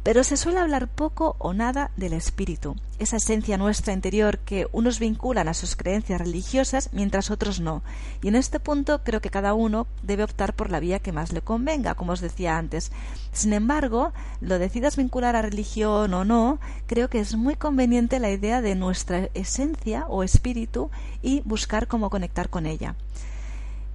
Pero 0.06 0.22
se 0.22 0.36
suele 0.36 0.60
hablar 0.60 0.86
poco 0.86 1.34
o 1.40 1.52
nada 1.52 1.90
del 1.96 2.12
espíritu, 2.12 2.76
esa 3.00 3.16
esencia 3.16 3.58
nuestra 3.58 3.92
interior 3.92 4.38
que 4.38 4.68
unos 4.70 5.00
vinculan 5.00 5.48
a 5.48 5.52
sus 5.52 5.74
creencias 5.74 6.20
religiosas 6.20 6.90
mientras 6.92 7.32
otros 7.32 7.58
no. 7.58 7.82
Y 8.22 8.28
en 8.28 8.36
este 8.36 8.60
punto 8.60 9.02
creo 9.02 9.20
que 9.20 9.30
cada 9.30 9.52
uno 9.52 9.88
debe 10.04 10.22
optar 10.22 10.54
por 10.54 10.70
la 10.70 10.78
vía 10.78 11.00
que 11.00 11.10
más 11.10 11.32
le 11.32 11.40
convenga, 11.40 11.96
como 11.96 12.12
os 12.12 12.20
decía 12.20 12.56
antes. 12.56 12.92
Sin 13.32 13.52
embargo, 13.52 14.12
lo 14.40 14.60
decidas 14.60 14.96
vincular 14.96 15.34
a 15.34 15.42
religión 15.42 16.14
o 16.14 16.24
no, 16.24 16.60
creo 16.86 17.10
que 17.10 17.18
es 17.18 17.34
muy 17.34 17.56
conveniente 17.56 18.20
la 18.20 18.30
idea 18.30 18.62
de 18.62 18.76
nuestra 18.76 19.28
esencia 19.34 20.06
o 20.06 20.22
espíritu 20.22 20.88
y 21.20 21.42
buscar 21.44 21.88
cómo 21.88 22.10
conectar 22.10 22.48
con 22.48 22.66
ella. 22.66 22.94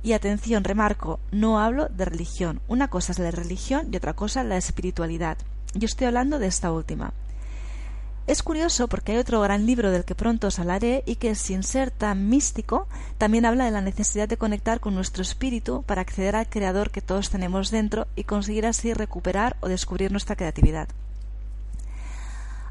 Y 0.03 0.12
atención, 0.12 0.65
remarco, 0.65 1.22
no 1.32 1.62
hablo 1.62 1.88
de 1.88 2.03
religión. 2.03 2.60
Una 2.68 2.89
cosa 2.89 3.13
es 3.13 3.20
la 3.20 3.32
religión 3.32 3.88
y 3.94 3.96
otra 3.96 4.12
cosa 4.12 4.44
la 4.44 4.58
espiritualidad. 4.58 5.38
Yo 5.74 5.86
estoy 5.86 6.08
hablando 6.08 6.40
de 6.40 6.48
esta 6.48 6.72
última. 6.72 7.13
Es 8.28 8.44
curioso 8.44 8.88
porque 8.88 9.13
hay 9.13 9.18
otro 9.18 9.42
gran 9.42 9.66
libro 9.66 9.90
del 9.90 10.06
que 10.06 10.16
pronto 10.16 10.48
os 10.48 10.60
hablaré 10.60 11.04
y 11.06 11.16
que, 11.16 11.34
sin 11.34 11.63
ser 11.63 11.92
tan 11.92 12.30
místico, 12.30 12.88
también 13.18 13.46
habla 13.46 13.66
de 13.66 13.72
la 13.72 13.82
necesidad 13.82 14.28
de 14.30 14.38
conectar 14.38 14.80
con 14.80 14.96
nuestro 14.96 15.24
espíritu 15.24 15.84
para 15.84 16.01
acceder 16.01 16.36
al 16.36 16.48
creador 16.48 16.92
que 16.92 17.01
todos 17.01 17.30
tenemos 17.30 17.72
dentro 17.72 18.08
y 18.16 18.25
conseguir 18.25 18.68
así 18.68 18.94
recuperar 18.94 19.58
o 19.60 19.70
descubrir 19.70 20.12
nuestra 20.12 20.36
creatividad. 20.36 20.88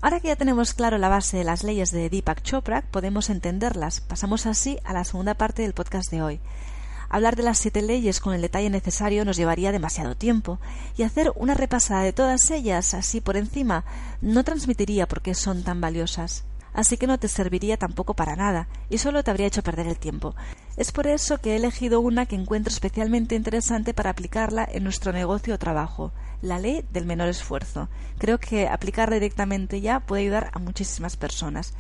Ahora 0.03 0.21
que 0.21 0.29
ya 0.29 0.37
tenemos 0.37 0.73
claro 0.73 0.97
la 0.97 1.11
base 1.11 1.37
de 1.37 1.45
las 1.45 1.63
leyes 1.63 1.91
de 1.91 2.09
Deepak 2.09 2.43
Chopra, 2.43 2.83
podemos 2.91 3.29
entenderlas. 3.29 4.01
Pasamos 4.01 4.47
así 4.47 4.79
a 4.85 4.95
la 4.95 5.05
segunda 5.05 5.35
parte 5.35 5.63
del 5.63 5.75
podcast 5.75 6.11
de 6.11 6.23
hoy. 6.23 6.41
Hablar 7.13 7.35
de 7.35 7.43
las 7.43 7.59
siete 7.59 7.83
leyes 7.83 8.21
con 8.21 8.35
el 8.35 8.41
detalle 8.41 8.71
necesario 8.71 9.25
nos 9.25 9.37
llevaría 9.37 9.73
demasiado 9.73 10.17
tiempo, 10.17 10.61
y 10.97 11.03
hacer 11.03 11.33
una 11.35 11.55
repasada 11.55 12.03
de 12.05 12.13
todas 12.13 12.51
ellas 12.53 12.95
así 12.95 13.21
por 13.21 13.37
encima 13.37 13.85
no 14.21 14.45
transmitiría 14.45 15.09
por 15.09 15.21
qué 15.21 15.35
son 15.35 15.65
tan 15.65 15.81
valiosas. 15.81 16.45
Así 16.73 16.97
que 16.97 17.09
no 17.09 17.19
te 17.19 17.27
serviría 17.27 17.77
tampoco 17.77 18.15
para 18.15 18.37
nada, 18.37 18.69
y 18.89 18.99
solo 18.99 19.25
te 19.25 19.31
habría 19.33 19.49
hecho 19.49 19.65
perder 19.65 19.89
el 19.89 19.99
tiempo. 19.99 20.37
Es 20.77 20.93
por 20.93 21.09
eso 21.09 21.39
que 21.39 21.53
he 21.53 21.57
elegido 21.57 22.01
una 22.01 22.27
que 22.27 22.37
encuentro 22.37 22.73
especialmente 22.73 23.35
interesante 23.35 23.93
para 23.93 24.11
aplicarla 24.11 24.69
en 24.71 24.85
nuestro 24.85 25.13
negocio 25.13 25.57
o 25.57 25.59
trabajo, 25.59 26.13
la 26.43 26.61
ley 26.61 26.85
del 26.93 27.07
menor 27.07 27.29
esfuerzo. 27.29 27.89
Creo 28.19 28.39
que 28.39 28.69
aplicarla 28.69 29.17
directamente 29.17 29.81
ya 29.81 29.99
puede 29.99 30.23
ayudar 30.23 30.51
a 30.53 30.61
muchísimas 30.61 31.17
personas. 31.17 31.75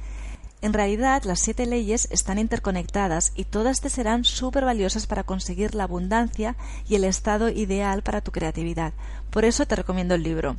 En 0.62 0.74
realidad, 0.74 1.22
las 1.24 1.40
siete 1.40 1.64
leyes 1.64 2.06
están 2.10 2.38
interconectadas 2.38 3.32
y 3.34 3.44
todas 3.44 3.80
te 3.80 3.88
serán 3.88 4.24
súper 4.24 4.64
valiosas 4.64 5.06
para 5.06 5.22
conseguir 5.22 5.74
la 5.74 5.84
abundancia 5.84 6.54
y 6.86 6.96
el 6.96 7.04
estado 7.04 7.48
ideal 7.48 8.02
para 8.02 8.20
tu 8.20 8.30
creatividad. 8.30 8.92
Por 9.30 9.46
eso 9.46 9.64
te 9.64 9.76
recomiendo 9.76 10.14
el 10.14 10.22
libro. 10.22 10.56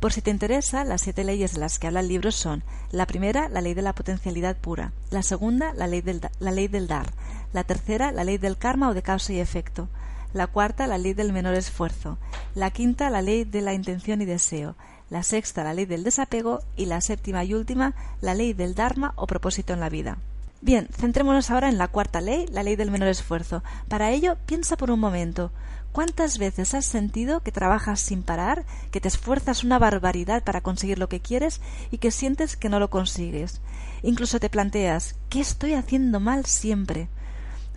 Por 0.00 0.12
si 0.12 0.20
te 0.20 0.30
interesa, 0.30 0.84
las 0.84 1.02
siete 1.02 1.24
leyes 1.24 1.54
de 1.54 1.60
las 1.60 1.78
que 1.78 1.86
habla 1.86 2.00
el 2.00 2.08
libro 2.08 2.32
son 2.32 2.62
la 2.90 3.06
primera, 3.06 3.48
la 3.48 3.60
ley 3.60 3.72
de 3.72 3.82
la 3.82 3.94
potencialidad 3.94 4.56
pura, 4.56 4.92
la 5.10 5.22
segunda, 5.22 5.72
la 5.74 5.86
ley 5.86 6.00
del, 6.00 6.20
la 6.40 6.50
ley 6.50 6.68
del 6.68 6.88
dar, 6.88 7.12
la 7.52 7.64
tercera, 7.64 8.12
la 8.12 8.24
ley 8.24 8.36
del 8.36 8.58
karma 8.58 8.90
o 8.90 8.94
de 8.94 9.02
causa 9.02 9.32
y 9.32 9.38
efecto, 9.38 9.88
la 10.34 10.48
cuarta, 10.48 10.86
la 10.86 10.98
ley 10.98 11.14
del 11.14 11.32
menor 11.32 11.54
esfuerzo, 11.54 12.18
la 12.54 12.70
quinta, 12.70 13.10
la 13.10 13.22
ley 13.22 13.44
de 13.44 13.62
la 13.62 13.74
intención 13.74 14.20
y 14.20 14.24
deseo, 14.24 14.74
la 15.12 15.22
sexta 15.22 15.62
la 15.62 15.74
ley 15.74 15.84
del 15.84 16.04
desapego 16.04 16.62
y 16.74 16.86
la 16.86 17.02
séptima 17.02 17.44
y 17.44 17.52
última 17.52 17.94
la 18.22 18.34
ley 18.34 18.54
del 18.54 18.74
Dharma 18.74 19.12
o 19.16 19.26
propósito 19.26 19.74
en 19.74 19.80
la 19.80 19.90
vida. 19.90 20.16
Bien, 20.62 20.88
centrémonos 20.90 21.50
ahora 21.50 21.68
en 21.68 21.76
la 21.76 21.88
cuarta 21.88 22.22
ley, 22.22 22.46
la 22.50 22.62
ley 22.62 22.76
del 22.76 22.90
menor 22.90 23.08
esfuerzo. 23.08 23.62
Para 23.88 24.10
ello, 24.10 24.38
piensa 24.46 24.78
por 24.78 24.90
un 24.90 25.00
momento, 25.00 25.52
¿cuántas 25.92 26.38
veces 26.38 26.72
has 26.72 26.86
sentido 26.86 27.40
que 27.40 27.52
trabajas 27.52 28.00
sin 28.00 28.22
parar, 28.22 28.64
que 28.90 29.02
te 29.02 29.08
esfuerzas 29.08 29.64
una 29.64 29.78
barbaridad 29.78 30.42
para 30.44 30.62
conseguir 30.62 30.98
lo 30.98 31.10
que 31.10 31.20
quieres 31.20 31.60
y 31.90 31.98
que 31.98 32.10
sientes 32.10 32.56
que 32.56 32.70
no 32.70 32.80
lo 32.80 32.88
consigues? 32.88 33.60
Incluso 34.02 34.40
te 34.40 34.48
planteas, 34.48 35.16
¿qué 35.28 35.40
estoy 35.40 35.74
haciendo 35.74 36.20
mal 36.20 36.46
siempre? 36.46 37.08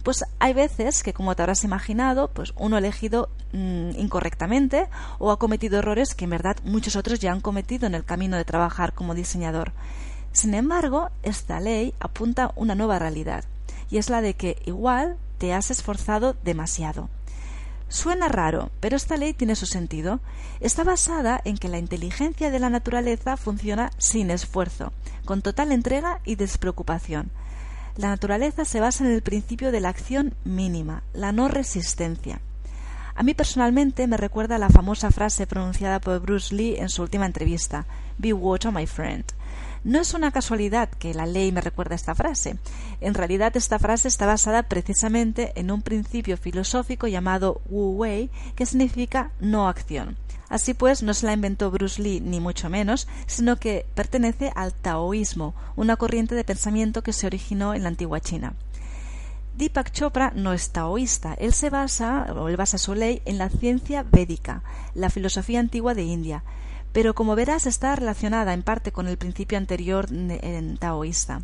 Pues 0.06 0.24
hay 0.38 0.54
veces 0.54 1.02
que, 1.02 1.14
como 1.14 1.36
te 1.36 1.42
habrás 1.42 1.64
imaginado, 1.64 2.30
pues 2.30 2.54
uno 2.58 2.76
ha 2.76 2.80
elegido 2.80 3.28
mm, 3.54 3.98
incorrectamente 3.98 4.88
o 5.18 5.32
ha 5.32 5.40
cometido 5.40 5.80
errores 5.80 6.14
que 6.14 6.26
en 6.26 6.30
verdad 6.30 6.58
muchos 6.64 6.96
otros 6.96 7.20
ya 7.20 7.32
han 7.32 7.42
cometido 7.42 7.88
en 7.88 7.96
el 7.96 8.06
camino 8.06 8.38
de 8.38 8.46
trabajar 8.46 8.94
como 8.94 9.16
diseñador. 9.16 9.74
Sin 10.32 10.54
embargo, 10.54 11.10
esta 11.24 11.60
ley 11.60 11.96
apunta 12.00 12.54
una 12.56 12.76
nueva 12.76 13.00
realidad, 13.00 13.46
y 13.90 13.98
es 13.98 14.12
la 14.12 14.22
de 14.22 14.36
que 14.36 14.62
igual 14.66 15.18
te 15.40 15.54
has 15.54 15.72
esforzado 15.72 16.36
demasiado. 16.44 17.10
Suena 17.90 18.28
raro, 18.28 18.70
pero 18.82 18.98
esta 18.98 19.18
ley 19.18 19.34
tiene 19.34 19.56
su 19.56 19.66
sentido. 19.66 20.20
Está 20.60 20.84
basada 20.84 21.42
en 21.46 21.58
que 21.58 21.68
la 21.68 21.80
inteligencia 21.80 22.52
de 22.52 22.60
la 22.60 22.70
naturaleza 22.70 23.38
funciona 23.38 23.90
sin 23.98 24.30
esfuerzo, 24.30 24.94
con 25.26 25.42
total 25.42 25.72
entrega 25.72 26.20
y 26.26 26.36
despreocupación. 26.36 27.32
La 27.98 28.10
naturaleza 28.10 28.66
se 28.66 28.82
basa 28.82 29.06
en 29.06 29.12
el 29.12 29.22
principio 29.22 29.72
de 29.72 29.80
la 29.80 29.90
acción 29.90 30.34
mínima, 30.44 31.04
la 31.14 31.32
no 31.32 31.48
resistencia. 31.48 32.42
A 33.16 33.24
mí 33.24 33.34
personalmente 33.34 34.06
me 34.08 34.18
recuerda 34.18 34.58
la 34.58 34.70
famosa 34.70 35.12
frase 35.12 35.48
pronunciada 35.48 36.02
por 36.02 36.20
Bruce 36.20 36.54
Lee 36.54 36.76
en 36.78 36.90
su 36.90 37.02
última 37.02 37.26
entrevista, 37.26 37.86
Be 38.18 38.34
water, 38.34 38.74
my 38.74 38.86
friend. 38.86 39.24
No 39.86 40.00
es 40.00 40.14
una 40.14 40.32
casualidad 40.32 40.90
que 40.90 41.14
la 41.14 41.26
ley 41.26 41.54
me 41.54 41.62
recuerda 41.62 41.96
esta 41.96 42.16
frase. 42.16 42.58
En 43.00 43.14
realidad 43.14 43.56
esta 43.56 43.80
frase 43.80 44.10
está 44.10 44.26
basada 44.26 44.64
precisamente 44.64 45.54
en 45.56 45.72
un 45.72 45.82
principio 45.82 46.36
filosófico 46.36 47.08
llamado 47.08 47.62
Wu 47.70 47.96
Wei, 47.96 48.30
que 48.56 48.66
significa 48.66 49.32
no 49.40 49.70
acción. 49.70 50.18
Así 50.50 50.74
pues, 50.74 51.04
no 51.04 51.14
se 51.14 51.26
la 51.26 51.34
inventó 51.34 51.72
Bruce 51.72 52.02
Lee, 52.02 52.22
ni 52.22 52.40
mucho 52.40 52.70
menos, 52.70 53.08
sino 53.26 53.58
que 53.58 53.86
pertenece 53.96 54.52
al 54.56 54.74
taoísmo, 54.74 55.56
una 55.76 55.96
corriente 55.96 56.36
de 56.36 56.44
pensamiento 56.44 57.02
que 57.02 57.14
se 57.14 57.28
originó 57.28 57.74
en 57.74 57.84
la 57.84 57.90
antigua 57.90 58.20
China. 58.20 58.54
Deepak 59.58 59.92
Chopra 59.92 60.34
no 60.36 60.52
es 60.52 60.72
taoísta, 60.72 61.34
él 61.36 61.54
se 61.54 61.70
basa, 61.70 62.34
o 62.36 62.50
él 62.50 62.58
basa 62.58 62.78
su 62.78 62.94
ley, 62.94 63.22
en 63.26 63.38
la 63.38 63.50
ciencia 63.50 64.04
védica, 64.04 64.64
la 64.94 65.10
filosofía 65.10 65.62
antigua 65.62 65.94
de 65.94 66.04
India, 66.04 66.44
pero 66.92 67.16
como 67.16 67.36
verás 67.36 67.66
está 67.66 67.96
relacionada 67.96 68.54
en 68.54 68.64
parte 68.64 68.92
con 68.92 69.08
el 69.08 69.18
principio 69.18 69.58
anterior 69.58 70.08
en 70.12 70.78
taoísta. 70.78 71.42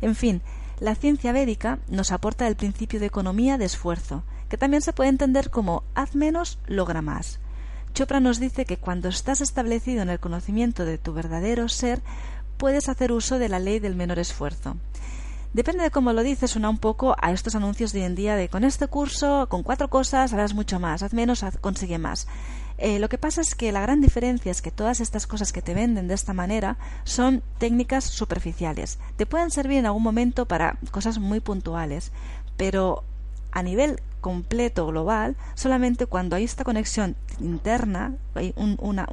En 0.00 0.14
fin, 0.14 0.42
la 0.80 0.94
ciencia 0.94 1.32
védica 1.32 1.78
nos 1.88 2.12
aporta 2.12 2.46
el 2.48 2.56
principio 2.56 3.00
de 3.00 3.06
economía 3.06 3.56
de 3.56 3.64
esfuerzo, 3.64 4.24
que 4.48 4.58
también 4.58 4.82
se 4.82 4.92
puede 4.92 5.10
entender 5.10 5.50
como 5.50 5.84
haz 5.94 6.14
menos, 6.14 6.58
logra 6.66 7.00
más. 7.00 7.38
Chopra 7.94 8.18
nos 8.18 8.40
dice 8.40 8.64
que 8.64 8.76
cuando 8.76 9.08
estás 9.08 9.40
establecido 9.40 10.02
en 10.02 10.10
el 10.10 10.18
conocimiento 10.18 10.84
de 10.84 10.98
tu 10.98 11.12
verdadero 11.12 11.68
ser, 11.68 12.02
puedes 12.56 12.88
hacer 12.88 13.12
uso 13.12 13.38
de 13.38 13.48
la 13.48 13.60
ley 13.60 13.78
del 13.78 13.94
menor 13.94 14.18
esfuerzo. 14.18 14.76
Depende 15.52 15.84
de 15.84 15.92
cómo 15.92 16.12
lo 16.12 16.24
dices, 16.24 16.50
suena 16.50 16.68
un 16.70 16.78
poco 16.78 17.14
a 17.22 17.30
estos 17.30 17.54
anuncios 17.54 17.92
de 17.92 18.00
hoy 18.00 18.06
en 18.06 18.16
día 18.16 18.34
de 18.34 18.48
con 18.48 18.64
este 18.64 18.88
curso, 18.88 19.46
con 19.48 19.62
cuatro 19.62 19.90
cosas, 19.90 20.32
harás 20.32 20.54
mucho 20.54 20.80
más, 20.80 21.04
haz 21.04 21.14
menos, 21.14 21.44
consigue 21.60 21.98
más. 21.98 22.26
Eh, 22.78 22.98
lo 22.98 23.08
que 23.08 23.16
pasa 23.16 23.40
es 23.40 23.54
que 23.54 23.70
la 23.70 23.82
gran 23.82 24.00
diferencia 24.00 24.50
es 24.50 24.60
que 24.60 24.72
todas 24.72 25.00
estas 25.00 25.28
cosas 25.28 25.52
que 25.52 25.62
te 25.62 25.74
venden 25.74 26.08
de 26.08 26.14
esta 26.14 26.32
manera 26.32 26.76
son 27.04 27.44
técnicas 27.58 28.02
superficiales. 28.02 28.98
Te 29.16 29.26
pueden 29.26 29.52
servir 29.52 29.78
en 29.78 29.86
algún 29.86 30.02
momento 30.02 30.46
para 30.46 30.78
cosas 30.90 31.20
muy 31.20 31.38
puntuales, 31.38 32.10
pero 32.56 33.04
a 33.54 33.62
nivel 33.62 34.00
completo 34.20 34.86
global 34.86 35.36
solamente 35.54 36.06
cuando 36.06 36.36
hay 36.36 36.44
esta 36.44 36.64
conexión 36.64 37.16
interna, 37.40 38.14
hay 38.34 38.52
una, 38.56 39.08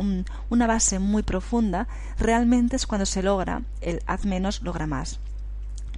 una 0.50 0.67
base 0.67 1.00
muy 1.00 1.24
profunda, 1.24 1.88
realmente 2.17 2.75
es 2.75 2.88
cuando 2.88 3.05
se 3.05 3.24
logra 3.24 3.62
el 3.81 4.01
haz 4.07 4.25
menos, 4.25 4.62
logra 4.63 4.88
más. 4.88 5.19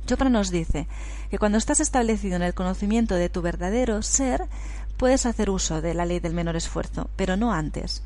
Chopra 0.05 0.29
nos 0.29 0.51
dice 0.51 0.87
que 1.31 1.37
cuando 1.39 1.57
estás 1.57 1.79
establecido 1.79 2.35
en 2.35 2.43
el 2.43 2.53
conocimiento 2.53 3.15
de 3.15 3.29
tu 3.29 3.41
verdadero 3.41 4.01
ser, 4.01 4.47
puedes 4.97 5.25
hacer 5.25 5.49
uso 5.49 5.81
de 5.81 5.93
la 5.93 6.05
ley 6.05 6.19
del 6.19 6.33
menor 6.33 6.57
esfuerzo, 6.57 7.09
pero 7.15 7.37
no 7.37 7.53
antes. 7.53 8.03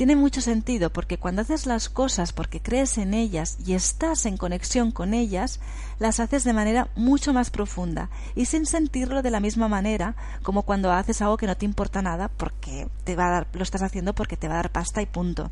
Tiene 0.00 0.16
mucho 0.16 0.40
sentido 0.40 0.88
porque 0.88 1.18
cuando 1.18 1.42
haces 1.42 1.66
las 1.66 1.90
cosas 1.90 2.32
porque 2.32 2.62
crees 2.62 2.96
en 2.96 3.12
ellas 3.12 3.58
y 3.66 3.74
estás 3.74 4.24
en 4.24 4.38
conexión 4.38 4.92
con 4.92 5.12
ellas, 5.12 5.60
las 5.98 6.20
haces 6.20 6.42
de 6.42 6.54
manera 6.54 6.88
mucho 6.96 7.34
más 7.34 7.50
profunda 7.50 8.08
y 8.34 8.46
sin 8.46 8.64
sentirlo 8.64 9.20
de 9.20 9.30
la 9.30 9.40
misma 9.40 9.68
manera 9.68 10.16
como 10.42 10.62
cuando 10.62 10.90
haces 10.90 11.20
algo 11.20 11.36
que 11.36 11.46
no 11.46 11.54
te 11.54 11.66
importa 11.66 12.00
nada 12.00 12.28
porque 12.28 12.88
te 13.04 13.14
va 13.14 13.26
a 13.26 13.30
dar, 13.30 13.46
lo 13.52 13.62
estás 13.62 13.82
haciendo 13.82 14.14
porque 14.14 14.38
te 14.38 14.48
va 14.48 14.54
a 14.54 14.62
dar 14.62 14.72
pasta 14.72 15.02
y 15.02 15.06
punto 15.06 15.50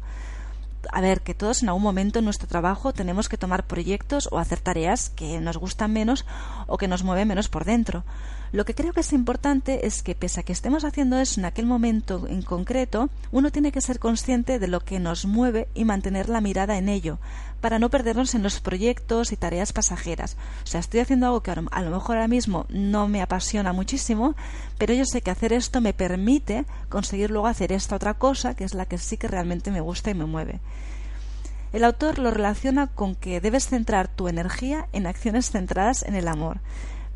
a 0.92 1.00
ver, 1.02 1.20
que 1.20 1.34
todos 1.34 1.62
en 1.62 1.68
algún 1.68 1.82
momento 1.82 2.18
en 2.18 2.24
nuestro 2.24 2.48
trabajo 2.48 2.94
tenemos 2.94 3.28
que 3.28 3.36
tomar 3.36 3.66
proyectos 3.66 4.30
o 4.32 4.38
hacer 4.38 4.60
tareas 4.60 5.10
que 5.10 5.40
nos 5.40 5.58
gustan 5.58 5.92
menos 5.92 6.24
o 6.66 6.78
que 6.78 6.88
nos 6.88 7.02
mueven 7.02 7.28
menos 7.28 7.50
por 7.50 7.66
dentro. 7.66 8.04
Lo 8.50 8.64
que 8.64 8.74
creo 8.74 8.92
que 8.92 9.00
es 9.00 9.12
importante 9.12 9.86
es 9.86 10.02
que, 10.02 10.14
pese 10.14 10.40
a 10.40 10.42
que 10.42 10.52
estemos 10.52 10.84
haciendo 10.84 11.18
eso 11.18 11.38
en 11.40 11.44
aquel 11.44 11.66
momento 11.66 12.26
en 12.28 12.42
concreto, 12.42 13.10
uno 13.30 13.50
tiene 13.50 13.72
que 13.72 13.82
ser 13.82 13.98
consciente 13.98 14.58
de 14.58 14.68
lo 14.68 14.80
que 14.80 14.98
nos 15.00 15.26
mueve 15.26 15.68
y 15.74 15.84
mantener 15.84 16.28
la 16.28 16.40
mirada 16.40 16.78
en 16.78 16.88
ello, 16.88 17.18
para 17.60 17.78
no 17.78 17.90
perdernos 17.90 18.34
en 18.34 18.42
los 18.42 18.60
proyectos 18.60 19.32
y 19.32 19.36
tareas 19.36 19.72
pasajeras. 19.72 20.36
O 20.64 20.66
sea, 20.66 20.80
estoy 20.80 21.00
haciendo 21.00 21.26
algo 21.26 21.42
que 21.42 21.50
a 21.50 21.82
lo 21.82 21.90
mejor 21.90 22.16
ahora 22.16 22.28
mismo 22.28 22.64
no 22.70 23.06
me 23.06 23.20
apasiona 23.20 23.72
muchísimo, 23.72 24.34
pero 24.78 24.94
yo 24.94 25.04
sé 25.04 25.20
que 25.20 25.30
hacer 25.30 25.52
esto 25.52 25.80
me 25.80 25.92
permite 25.92 26.64
conseguir 26.88 27.30
luego 27.30 27.48
hacer 27.48 27.72
esta 27.72 27.96
otra 27.96 28.14
cosa, 28.14 28.54
que 28.54 28.64
es 28.64 28.74
la 28.74 28.86
que 28.86 28.96
sí 28.96 29.18
que 29.18 29.28
realmente 29.28 29.70
me 29.70 29.80
gusta 29.80 30.10
y 30.10 30.14
me 30.14 30.24
mueve. 30.24 30.60
El 31.72 31.84
autor 31.84 32.18
lo 32.18 32.30
relaciona 32.30 32.86
con 32.86 33.14
que 33.14 33.42
debes 33.42 33.66
centrar 33.66 34.08
tu 34.08 34.28
energía 34.28 34.88
en 34.94 35.06
acciones 35.06 35.50
centradas 35.50 36.02
en 36.02 36.14
el 36.14 36.28
amor. 36.28 36.60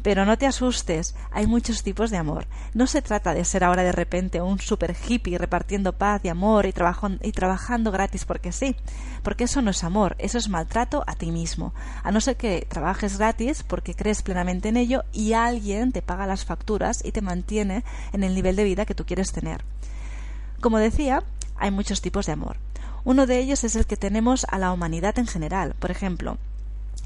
Pero 0.02 0.24
no 0.24 0.36
te 0.36 0.46
asustes, 0.46 1.14
hay 1.30 1.46
muchos 1.46 1.82
tipos 1.82 2.10
de 2.10 2.16
amor. 2.16 2.46
No 2.74 2.86
se 2.86 3.02
trata 3.02 3.34
de 3.34 3.44
ser 3.44 3.62
ahora 3.62 3.84
de 3.84 3.92
repente 3.92 4.40
un 4.40 4.58
super 4.58 4.96
hippie 5.08 5.38
repartiendo 5.38 5.92
paz 5.92 6.20
y 6.24 6.28
amor 6.28 6.66
y, 6.66 6.74
y, 7.22 7.32
trabajando 7.32 7.92
gratis 7.92 8.24
porque 8.24 8.52
sí, 8.52 8.74
porque 9.22 9.44
eso 9.44 9.62
no 9.62 9.70
es 9.70 9.84
amor, 9.84 10.16
eso 10.18 10.38
es 10.38 10.48
maltrato 10.48 11.04
a 11.06 11.14
ti 11.14 11.30
mismo. 11.30 11.72
A 12.02 12.10
no 12.10 12.20
ser 12.20 12.36
que 12.36 12.66
trabajes 12.68 13.18
gratis 13.18 13.62
porque 13.62 13.94
crees 13.94 14.22
plenamente 14.22 14.68
en 14.68 14.76
ello 14.76 15.04
y 15.12 15.34
alguien 15.34 15.92
te 15.92 16.02
paga 16.02 16.26
las 16.26 16.44
facturas 16.44 17.04
y 17.04 17.12
te 17.12 17.20
mantiene 17.20 17.84
en 18.12 18.24
el 18.24 18.34
nivel 18.34 18.56
de 18.56 18.64
vida 18.64 18.86
que 18.86 18.94
tú 18.94 19.06
quieres 19.06 19.32
tener. 19.32 19.64
Como 20.60 20.78
decía, 20.78 21.22
hay 21.56 21.70
muchos 21.70 22.00
tipos 22.00 22.26
de 22.26 22.32
amor. 22.32 22.56
Uno 23.04 23.26
de 23.26 23.38
ellos 23.38 23.64
es 23.64 23.74
el 23.76 23.86
que 23.86 23.96
tenemos 23.96 24.46
a 24.48 24.58
la 24.58 24.72
humanidad 24.72 25.18
en 25.18 25.26
general. 25.26 25.74
Por 25.78 25.90
ejemplo, 25.90 26.38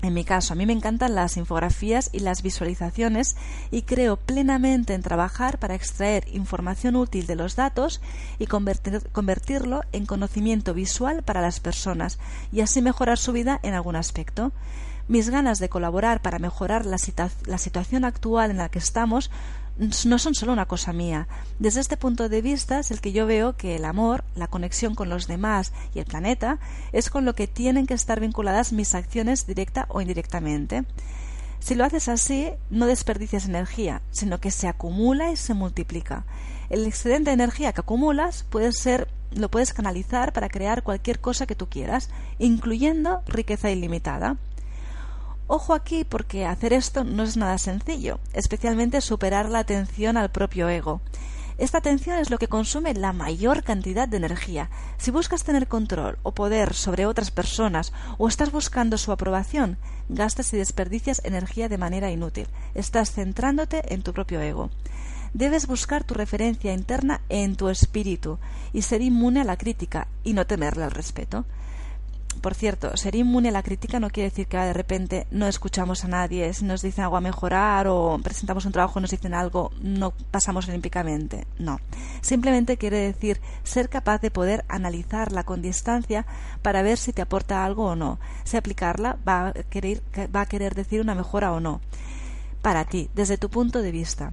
en 0.03 0.13
mi 0.13 0.25
caso, 0.25 0.53
a 0.53 0.57
mí 0.57 0.67
me 0.67 0.75
encantan 0.75 1.15
las 1.15 1.37
infografías 1.37 2.11
y 2.13 2.21
las 2.21 2.43
visualizaciones 2.43 3.35
y 3.71 3.83
creo 3.83 4.17
plenamente 4.17 4.93
en 4.93 5.03
trabajar 5.03 5.59
para 5.59 5.75
extraer 5.75 6.25
información 6.33 6.97
útil 6.97 7.27
de 7.27 7.35
los 7.35 7.57
datos 7.57 8.03
y 8.39 8.47
convertirlo 8.47 9.83
en 9.93 10.07
conocimiento 10.07 10.75
visual 10.75 11.23
para 11.23 11.41
las 11.41 11.61
personas 11.61 12.19
y 12.53 12.61
así 12.61 12.83
mejorar 12.83 13.17
su 13.17 13.33
vida 13.33 13.59
en 13.63 13.73
algún 13.73 13.97
aspecto. 13.97 14.53
Mis 15.09 15.31
ganas 15.31 15.61
de 15.61 15.69
colaborar 15.69 16.21
para 16.21 16.39
mejorar 16.41 16.85
la, 16.85 16.99
situación 16.99 18.05
actual 18.05 18.51
en 18.51 18.59
la 18.59 18.69
que 18.69 18.81
estamos 18.81 19.31
no 19.79 20.19
son 20.19 20.35
solo 20.35 20.53
una 20.53 20.67
cosa 20.67 20.93
mía. 20.93 21.29
Desde 21.59 21.81
este 21.81 21.97
punto 21.97 22.29
de 22.29 22.43
vista 22.43 22.79
es 22.79 22.91
el 22.91 23.01
que 23.01 23.13
yo 23.13 23.27
veo 23.27 23.57
que 23.57 23.77
el 23.77 23.85
amor, 23.85 24.25
la 24.35 24.49
conexión 24.49 24.95
con 24.95 25.09
los 25.09 25.27
demás 25.27 25.73
y 25.95 25.99
el 25.99 26.07
planeta 26.07 26.59
es 26.93 27.11
con 27.11 27.25
lo 27.25 27.35
que 27.35 27.47
tienen 27.47 27.87
que 27.87 27.95
estar 27.95 28.21
vinculadas 28.21 28.73
mis 28.73 28.95
acciones 28.95 29.47
directa 29.47 29.87
o 29.89 30.01
indirectamente. 30.01 30.85
Si 31.59 31.75
lo 31.75 31.85
haces 31.85 32.09
así, 32.09 32.51
no 32.71 32.87
desperdicias 32.87 33.47
energía, 33.47 34.03
sino 34.11 34.39
que 34.41 34.51
se 34.51 34.69
acumula 34.69 35.33
y 35.33 35.37
se 35.37 35.55
multiplica. 35.55 36.25
El 36.71 36.87
excedente 36.87 37.31
de 37.31 37.35
energía 37.35 37.73
que 37.73 37.81
acumulas 37.81 38.45
puede 38.45 38.73
ser 38.73 39.09
lo 39.33 39.51
puedes 39.51 39.73
canalizar 39.73 40.33
para 40.33 40.49
crear 40.49 40.83
cualquier 40.83 41.21
cosa 41.21 41.47
que 41.47 41.55
tú 41.55 41.69
quieras, 41.69 42.11
incluyendo 42.39 43.23
riqueza 43.27 43.71
ilimitada. 43.71 44.37
Ojo 45.49 45.75
aquí 45.75 46.05
porque 46.05 46.45
hacer 46.45 46.73
esto 46.73 47.05
no 47.05 47.23
es 47.23 47.37
nada 47.37 47.59
sencillo, 47.59 48.19
especialmente 48.33 49.01
superar 49.01 49.49
la 49.49 49.61
atención 49.61 50.17
al 50.17 50.31
propio 50.31 50.69
ego. 50.69 51.01
Esta 51.57 51.79
atención 51.79 52.19
es 52.19 52.31
lo 52.31 52.39
que 52.39 52.49
consume 52.49 52.93
la 52.95 53.13
mayor 53.13 53.63
cantidad 53.63 54.09
de 54.09 54.19
energía. 54.19 54.71
Si 54.99 55.11
buscas 55.11 55.45
tener 55.45 55.69
control 55.69 56.19
o 56.23 56.33
poder 56.33 56.75
sobre 56.75 57.07
otras 57.07 57.31
personas 57.31 57.93
o 58.19 58.29
estás 58.29 58.51
buscando 58.51 58.99
su 58.99 59.13
aprobación, 59.13 59.79
gastas 60.09 60.53
y 60.53 60.57
desperdicias 60.57 61.23
energía 61.25 61.69
de 61.69 61.79
manera 61.79 62.11
inútil. 62.11 62.49
Estás 62.75 63.13
centrándote 63.13 63.95
en 63.95 64.03
tu 64.03 64.13
propio 64.13 64.41
ego. 64.41 64.71
Debes 65.33 65.67
buscar 65.67 66.03
tu 66.03 66.15
referencia 66.15 66.75
interna 66.75 67.21
en 67.29 67.57
tu 67.57 67.69
espíritu 67.69 68.39
y 68.73 68.83
ser 68.83 69.01
inmune 69.01 69.41
a 69.41 69.45
la 69.45 69.57
crítica 69.57 70.09
y 70.25 70.33
no 70.33 70.47
temerle 70.47 70.85
al 70.85 70.91
respeto. 70.91 71.47
Por 72.41 72.55
cierto, 72.55 72.97
ser 72.97 73.15
inmune 73.15 73.49
a 73.49 73.53
la 73.53 73.63
crítica 73.63 73.99
no 73.99 74.11
quiere 74.11 74.31
decir 74.31 74.47
que 74.47 74.57
de 74.57 74.73
repente 74.73 75.27
no 75.31 75.47
escuchamos 75.47 76.05
a 76.05 76.09
nadie, 76.09 76.53
si 76.55 76.65
nos 76.65 76.83
dicen 76.83 77.05
algo 77.05 77.17
a 77.17 77.21
mejorar 77.21 77.87
o 77.89 78.19
presentamos 78.23 78.65
un 78.67 78.73
trabajo 78.73 79.01
nos 79.01 79.11
dicen 79.11 79.35
algo, 79.35 79.73
no 79.81 80.13
pasamos 80.31 80.69
olímpicamente. 80.69 81.47
No. 81.59 81.81
Simplemente 82.21 82.77
quiere 82.77 82.99
decir 82.99 83.41
ser 83.65 83.89
capaz 83.89 84.21
de 84.21 84.31
poder 84.31 84.65
analizarla 84.69 85.45
con 85.45 85.63
distancia 85.63 86.27
para 86.63 86.83
ver 86.83 86.99
si 86.99 87.13
te 87.13 87.23
aporta 87.23 87.65
algo 87.65 87.87
o 87.87 87.97
no. 87.97 88.19
Si 88.45 88.57
aplicarla 88.57 89.19
va 89.27 89.49
a 89.49 89.53
querer, 89.53 90.03
va 90.35 90.43
a 90.43 90.47
querer 90.47 90.75
decir 90.75 91.01
una 91.01 91.15
mejora 91.15 91.53
o 91.53 91.61
no. 91.61 91.81
Para 92.63 92.85
ti, 92.85 93.11
desde 93.15 93.39
tu 93.39 93.49
punto 93.49 93.83
de 93.83 93.93
vista. 93.93 94.33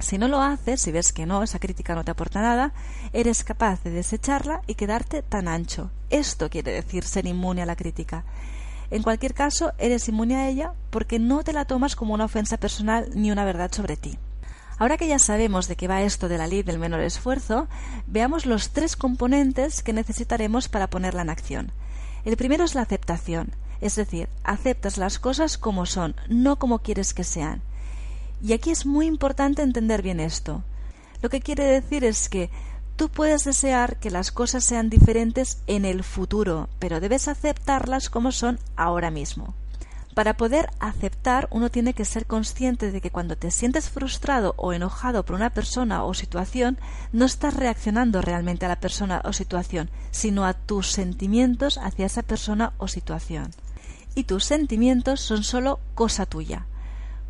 Si 0.00 0.18
no 0.18 0.28
lo 0.28 0.40
haces, 0.40 0.80
si 0.80 0.92
ves 0.92 1.12
que 1.12 1.26
no, 1.26 1.42
esa 1.42 1.58
crítica 1.58 1.94
no 1.94 2.04
te 2.04 2.10
aporta 2.10 2.42
nada, 2.42 2.72
eres 3.12 3.44
capaz 3.44 3.82
de 3.84 3.90
desecharla 3.90 4.62
y 4.66 4.74
quedarte 4.74 5.22
tan 5.22 5.48
ancho. 5.48 5.90
Esto 6.10 6.50
quiere 6.50 6.72
decir 6.72 7.04
ser 7.04 7.26
inmune 7.26 7.62
a 7.62 7.66
la 7.66 7.76
crítica. 7.76 8.24
En 8.90 9.02
cualquier 9.02 9.34
caso, 9.34 9.72
eres 9.78 10.08
inmune 10.08 10.36
a 10.36 10.48
ella 10.48 10.72
porque 10.90 11.18
no 11.18 11.42
te 11.42 11.52
la 11.52 11.64
tomas 11.64 11.96
como 11.96 12.14
una 12.14 12.26
ofensa 12.26 12.56
personal 12.58 13.08
ni 13.14 13.30
una 13.30 13.44
verdad 13.44 13.72
sobre 13.72 13.96
ti. 13.96 14.18
Ahora 14.78 14.96
que 14.96 15.06
ya 15.06 15.18
sabemos 15.18 15.68
de 15.68 15.76
qué 15.76 15.86
va 15.86 16.02
esto 16.02 16.28
de 16.28 16.38
la 16.38 16.48
ley 16.48 16.62
del 16.62 16.78
menor 16.80 17.00
esfuerzo, 17.00 17.68
veamos 18.06 18.44
los 18.44 18.70
tres 18.70 18.96
componentes 18.96 19.82
que 19.82 19.92
necesitaremos 19.92 20.68
para 20.68 20.88
ponerla 20.88 21.22
en 21.22 21.30
acción. 21.30 21.72
El 22.24 22.36
primero 22.36 22.64
es 22.64 22.74
la 22.74 22.82
aceptación, 22.82 23.52
es 23.80 23.94
decir, 23.94 24.28
aceptas 24.42 24.98
las 24.98 25.18
cosas 25.18 25.58
como 25.58 25.86
son, 25.86 26.16
no 26.28 26.56
como 26.56 26.80
quieres 26.80 27.14
que 27.14 27.22
sean. 27.22 27.62
Y 28.44 28.52
aquí 28.52 28.70
es 28.70 28.84
muy 28.84 29.06
importante 29.06 29.62
entender 29.62 30.02
bien 30.02 30.20
esto. 30.20 30.62
Lo 31.22 31.30
que 31.30 31.40
quiere 31.40 31.64
decir 31.64 32.04
es 32.04 32.28
que 32.28 32.50
tú 32.94 33.08
puedes 33.08 33.44
desear 33.44 33.96
que 33.96 34.10
las 34.10 34.32
cosas 34.32 34.64
sean 34.64 34.90
diferentes 34.90 35.62
en 35.66 35.86
el 35.86 36.04
futuro, 36.04 36.68
pero 36.78 37.00
debes 37.00 37.26
aceptarlas 37.26 38.10
como 38.10 38.32
son 38.32 38.58
ahora 38.76 39.10
mismo. 39.10 39.54
Para 40.12 40.36
poder 40.36 40.68
aceptar, 40.78 41.48
uno 41.52 41.70
tiene 41.70 41.94
que 41.94 42.04
ser 42.04 42.26
consciente 42.26 42.92
de 42.92 43.00
que 43.00 43.10
cuando 43.10 43.34
te 43.34 43.50
sientes 43.50 43.88
frustrado 43.88 44.52
o 44.58 44.74
enojado 44.74 45.24
por 45.24 45.36
una 45.36 45.48
persona 45.48 46.04
o 46.04 46.12
situación, 46.12 46.76
no 47.12 47.24
estás 47.24 47.54
reaccionando 47.54 48.20
realmente 48.20 48.66
a 48.66 48.68
la 48.68 48.78
persona 48.78 49.22
o 49.24 49.32
situación, 49.32 49.88
sino 50.10 50.44
a 50.44 50.52
tus 50.52 50.90
sentimientos 50.90 51.78
hacia 51.78 52.04
esa 52.04 52.22
persona 52.22 52.74
o 52.76 52.88
situación. 52.88 53.52
Y 54.14 54.24
tus 54.24 54.44
sentimientos 54.44 55.22
son 55.22 55.44
solo 55.44 55.80
cosa 55.94 56.26
tuya. 56.26 56.66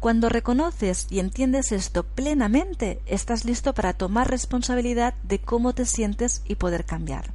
Cuando 0.05 0.29
reconoces 0.29 1.07
y 1.09 1.19
entiendes 1.19 1.73
esto 1.73 2.03
plenamente, 2.03 3.01
estás 3.07 3.47
listo 3.47 3.73
para 3.73 3.95
tomar 3.95 4.31
responsabilidad 4.31 5.15
de 5.23 5.39
cómo 5.39 5.73
te 5.73 5.87
sientes 5.87 6.43
y 6.47 6.57
poder 6.57 6.85
cambiar. 6.85 7.33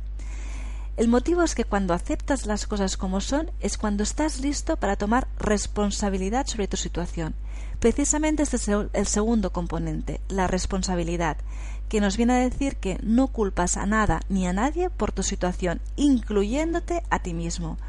El 0.95 1.07
motivo 1.07 1.41
es 1.41 1.55
que 1.55 1.63
cuando 1.63 1.95
aceptas 1.95 2.45
las 2.45 2.67
cosas 2.67 2.95
como 2.95 3.21
son 3.21 3.49
es 3.59 3.79
cuando 3.79 4.03
estás 4.03 4.41
listo 4.41 4.77
para 4.77 4.97
tomar 4.97 5.27
responsabilidad 5.39 6.45
sobre 6.45 6.67
tu 6.67 6.77
situación. 6.77 7.33
Precisamente 7.79 8.43
este 8.43 8.57
es 8.57 8.67
el 8.67 9.07
segundo 9.07 9.51
componente, 9.51 10.21
la 10.29 10.45
responsabilidad, 10.45 11.37
que 11.87 12.01
nos 12.01 12.17
viene 12.17 12.33
a 12.33 12.47
decir 12.47 12.75
que 12.75 12.99
no 13.01 13.29
culpas 13.29 13.77
a 13.77 13.87
nada 13.87 14.21
ni 14.29 14.45
a 14.45 14.53
nadie 14.53 14.91
por 14.91 15.11
tu 15.11 15.23
situación, 15.23 15.81
incluyéndote 15.95 17.01
a 17.09 17.17
ti 17.17 17.33
mismo. 17.33 17.79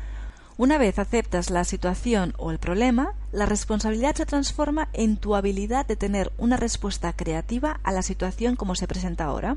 Una 0.60 0.76
vez 0.76 0.98
aceptas 0.98 1.48
la 1.48 1.64
situación 1.64 2.34
o 2.36 2.50
el 2.50 2.58
problema, 2.58 3.14
la 3.32 3.46
responsabilidad 3.46 4.14
se 4.14 4.26
transforma 4.26 4.90
en 4.92 5.16
tu 5.16 5.34
habilidad 5.34 5.86
de 5.86 5.96
tener 5.96 6.30
una 6.36 6.58
respuesta 6.58 7.14
creativa 7.14 7.80
a 7.82 7.92
la 7.92 8.02
situación 8.02 8.56
como 8.56 8.74
se 8.74 8.86
presenta 8.86 9.24
ahora. 9.24 9.56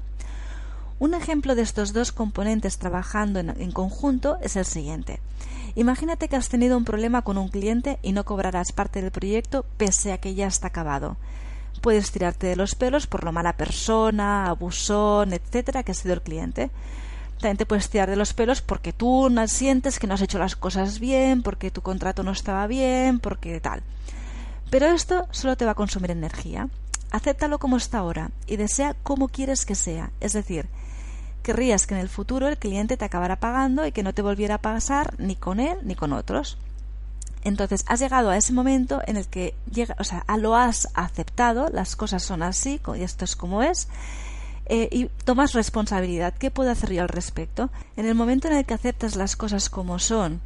Un 1.00 1.14
ejemplo 1.14 1.56
de 1.56 1.62
estos 1.62 1.92
dos 1.92 2.14
componentes 2.14 2.78
trabajando 2.78 3.42
en, 3.42 3.72
conjunto 3.74 4.38
es 4.42 4.56
el 4.56 4.64
siguiente. 4.64 5.20
Imagínate 5.76 6.30
que 6.30 6.38
has 6.38 6.48
tenido 6.48 6.78
un 6.78 6.86
problema 6.86 7.22
con 7.24 7.38
un 7.38 7.50
cliente 7.50 8.00
y 8.02 8.14
no 8.14 8.24
cobrarás 8.24 8.72
parte 8.72 9.02
del 9.02 9.12
proyecto 9.12 9.66
pese 9.76 10.14
a 10.14 10.20
que 10.20 10.36
ya 10.36 10.48
está 10.48 10.68
acabado. 10.68 11.18
Puedes 11.82 12.12
tirarte 12.12 12.48
de 12.48 12.56
los 12.56 12.76
pelos 12.76 13.08
por 13.08 13.26
lo 13.26 13.34
mala 13.34 13.58
persona, 13.58 14.46
abusón, 14.46 15.34
etcétera, 15.34 15.84
que 15.84 15.92
ha 15.92 15.96
sido 15.96 16.14
el 16.14 16.22
cliente. 16.22 16.72
Te 17.44 17.66
puedes 17.66 17.90
tirar 17.90 18.10
de 18.10 18.16
los 18.16 18.34
pelos 18.34 18.62
porque 18.62 18.94
tú 18.94 19.30
no 19.30 19.46
sientes 19.50 20.00
que 20.00 20.08
no 20.08 20.14
has 20.14 20.22
hecho 20.22 20.40
las 20.40 20.56
cosas 20.56 21.00
bien, 21.00 21.44
porque 21.44 21.72
tu 21.72 21.82
contrato 21.82 22.24
no 22.24 22.32
estaba 22.32 22.68
bien, 22.68 23.20
porque 23.20 23.60
tal. 23.60 23.84
Pero 24.70 24.86
esto 24.86 25.28
solo 25.32 25.58
te 25.58 25.66
va 25.66 25.72
a 25.72 25.76
consumir 25.76 26.12
energía. 26.12 26.70
Acéptalo 27.12 27.60
como 27.60 27.76
está 27.76 28.00
ahora 28.00 28.32
y 28.48 28.56
desea 28.56 28.96
como 29.04 29.28
quieres 29.28 29.66
que 29.66 29.76
sea. 29.76 30.12
Es 30.22 30.32
decir, 30.32 30.68
querrías 31.44 31.86
que 31.86 31.96
en 31.96 32.00
el 32.00 32.08
futuro 32.08 32.48
el 32.48 32.58
cliente 32.58 32.96
te 32.96 33.04
acabara 33.04 33.42
pagando 33.42 33.86
y 33.86 33.92
que 33.92 34.04
no 34.04 34.14
te 34.14 34.22
volviera 34.22 34.56
a 34.56 34.62
pasar 34.62 35.14
ni 35.20 35.36
con 35.36 35.60
él 35.60 35.78
ni 35.84 35.96
con 35.96 36.14
otros. 36.14 36.58
Entonces 37.44 37.84
has 37.88 38.00
llegado 38.00 38.30
a 38.30 38.38
ese 38.38 38.54
momento 38.54 39.02
en 39.06 39.18
el 39.18 39.28
que 39.28 39.54
llega, 39.70 39.98
o 40.00 40.06
sea, 40.06 40.24
lo 40.38 40.56
has 40.56 40.88
aceptado, 40.94 41.68
las 41.70 41.98
cosas 41.98 42.24
son 42.24 42.42
así, 42.42 42.80
y 42.96 43.04
esto 43.04 43.26
es 43.26 43.36
como 43.36 43.62
es, 43.62 43.90
eh, 44.66 44.88
y 44.92 45.06
tomas 45.26 45.54
responsabilidad. 45.54 46.34
¿Qué 46.34 46.52
puedo 46.52 46.72
hacer 46.72 46.94
yo 46.94 47.02
al 47.02 47.10
respecto? 47.10 47.70
En 47.98 48.06
el 48.06 48.16
momento 48.16 48.48
en 48.48 48.56
el 48.56 48.66
que 48.66 48.74
aceptas 48.74 49.16
las 49.16 49.36
cosas 49.36 49.70
como 49.70 50.00
son 50.00 50.42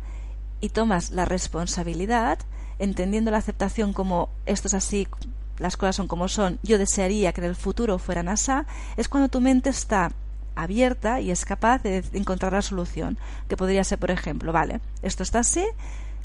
y 0.60 0.70
tomas 0.70 1.12
la 1.12 1.26
responsabilidad, 1.26 2.40
entendiendo 2.80 3.32
la 3.32 3.38
aceptación 3.38 3.94
como 3.94 4.30
esto 4.46 4.68
es 4.68 4.74
así, 4.74 5.08
las 5.60 5.78
cosas 5.78 5.96
son 5.96 6.08
como 6.08 6.28
son, 6.28 6.60
yo 6.64 6.78
desearía 6.78 7.32
que 7.32 7.42
en 7.42 7.48
el 7.48 7.56
futuro 7.56 7.98
fueran 8.00 8.28
así, 8.28 8.52
es 8.96 9.10
cuando 9.10 9.30
tu 9.30 9.42
mente 9.42 9.70
está 9.70 10.12
abierta 10.56 11.22
y 11.22 11.32
es 11.32 11.46
capaz 11.46 11.84
de 11.84 12.04
encontrar 12.14 12.54
la 12.54 12.62
solución, 12.62 13.18
que 13.48 13.58
podría 13.58 13.84
ser, 13.84 14.00
por 14.00 14.12
ejemplo, 14.12 14.52
vale, 14.52 14.82
esto 15.02 15.24
está 15.24 15.40
así, 15.40 15.66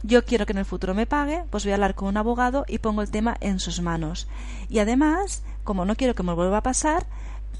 yo 0.02 0.24
quiero 0.24 0.46
que 0.46 0.52
en 0.52 0.58
el 0.58 0.64
futuro 0.64 0.94
me 0.94 1.06
pague, 1.06 1.44
pues 1.50 1.64
voy 1.64 1.72
a 1.72 1.74
hablar 1.74 1.94
con 1.94 2.08
un 2.08 2.16
abogado 2.16 2.64
y 2.66 2.78
pongo 2.78 3.02
el 3.02 3.10
tema 3.10 3.36
en 3.40 3.60
sus 3.60 3.80
manos. 3.80 4.26
Y 4.68 4.80
además, 4.80 5.42
como 5.62 5.84
no 5.84 5.94
quiero 5.94 6.14
que 6.14 6.24
me 6.24 6.32
vuelva 6.32 6.58
a 6.58 6.62
pasar, 6.62 7.06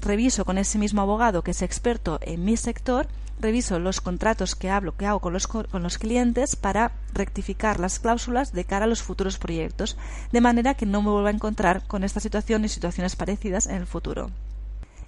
reviso 0.01 0.45
con 0.45 0.57
ese 0.57 0.77
mismo 0.77 1.01
abogado 1.01 1.43
que 1.43 1.51
es 1.51 1.61
experto 1.61 2.19
en 2.21 2.43
mi 2.43 2.57
sector 2.57 3.07
reviso 3.39 3.79
los 3.79 4.01
contratos 4.01 4.55
que 4.55 4.69
hablo, 4.69 4.95
que 4.95 5.05
hago 5.05 5.19
con 5.19 5.33
los, 5.33 5.47
con 5.47 5.83
los 5.83 5.97
clientes 5.97 6.55
para 6.55 6.93
rectificar 7.13 7.79
las 7.79 7.99
cláusulas 7.99 8.53
de 8.53 8.65
cara 8.65 8.85
a 8.85 8.87
los 8.87 9.03
futuros 9.03 9.37
proyectos, 9.37 9.97
de 10.31 10.41
manera 10.41 10.75
que 10.75 10.85
no 10.85 11.01
me 11.01 11.11
vuelva 11.11 11.29
a 11.29 11.33
encontrar 11.33 11.85
con 11.85 12.03
esta 12.03 12.19
situación 12.19 12.63
y 12.63 12.69
situaciones 12.69 13.15
parecidas 13.15 13.67
en 13.67 13.75
el 13.75 13.87
futuro. 13.87 14.29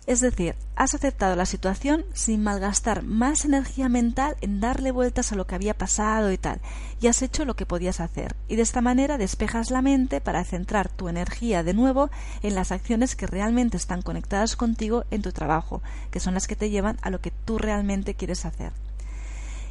Es 0.08 0.20
decir, 0.20 0.56
has 0.76 0.94
aceptado 0.94 1.36
la 1.36 1.48
situación 1.48 2.06
sin 2.13 2.44
malgastar 2.44 3.02
más 3.02 3.44
energía 3.44 3.89
mental 3.89 4.36
en 4.41 4.60
darle 4.60 4.91
vueltas 4.91 5.32
a 5.32 5.36
lo 5.36 5.48
que 5.48 5.56
había 5.56 5.76
pasado 5.76 6.32
y 6.32 6.38
tal, 6.38 6.62
y 7.02 7.08
has 7.08 7.24
hecho 7.24 7.44
lo 7.44 7.56
que 7.56 7.65
podías 7.65 8.00
hacer, 8.00 8.36
y 8.48 8.56
de 8.56 8.62
esta 8.62 8.82
manera 8.82 9.18
despejas 9.18 9.72
la 9.72 9.82
mente 9.82 10.22
para 10.22 10.44
centrar 10.44 10.89
tu 10.89 11.10
energía 11.10 11.63
de 11.63 11.74
nuevo 11.74 12.12
en 12.44 12.54
las 12.54 12.72
acciones 12.72 13.15
que 13.15 13.26
realmente 13.26 13.78
están 13.78 14.04
conectadas 14.04 14.56
contigo 14.56 15.06
en 15.10 15.24
tu 15.24 15.32
trabajo, 15.32 15.82
que 16.12 16.20
son 16.20 16.36
las 16.36 16.46
que 16.46 16.56
te 16.56 16.70
llevan 16.70 17.00
a 17.02 17.10
lo 17.10 17.20
que 17.20 17.32
tú 17.32 17.58
realmente 17.58 18.13
quieres 18.13 18.46
hacer. 18.46 18.74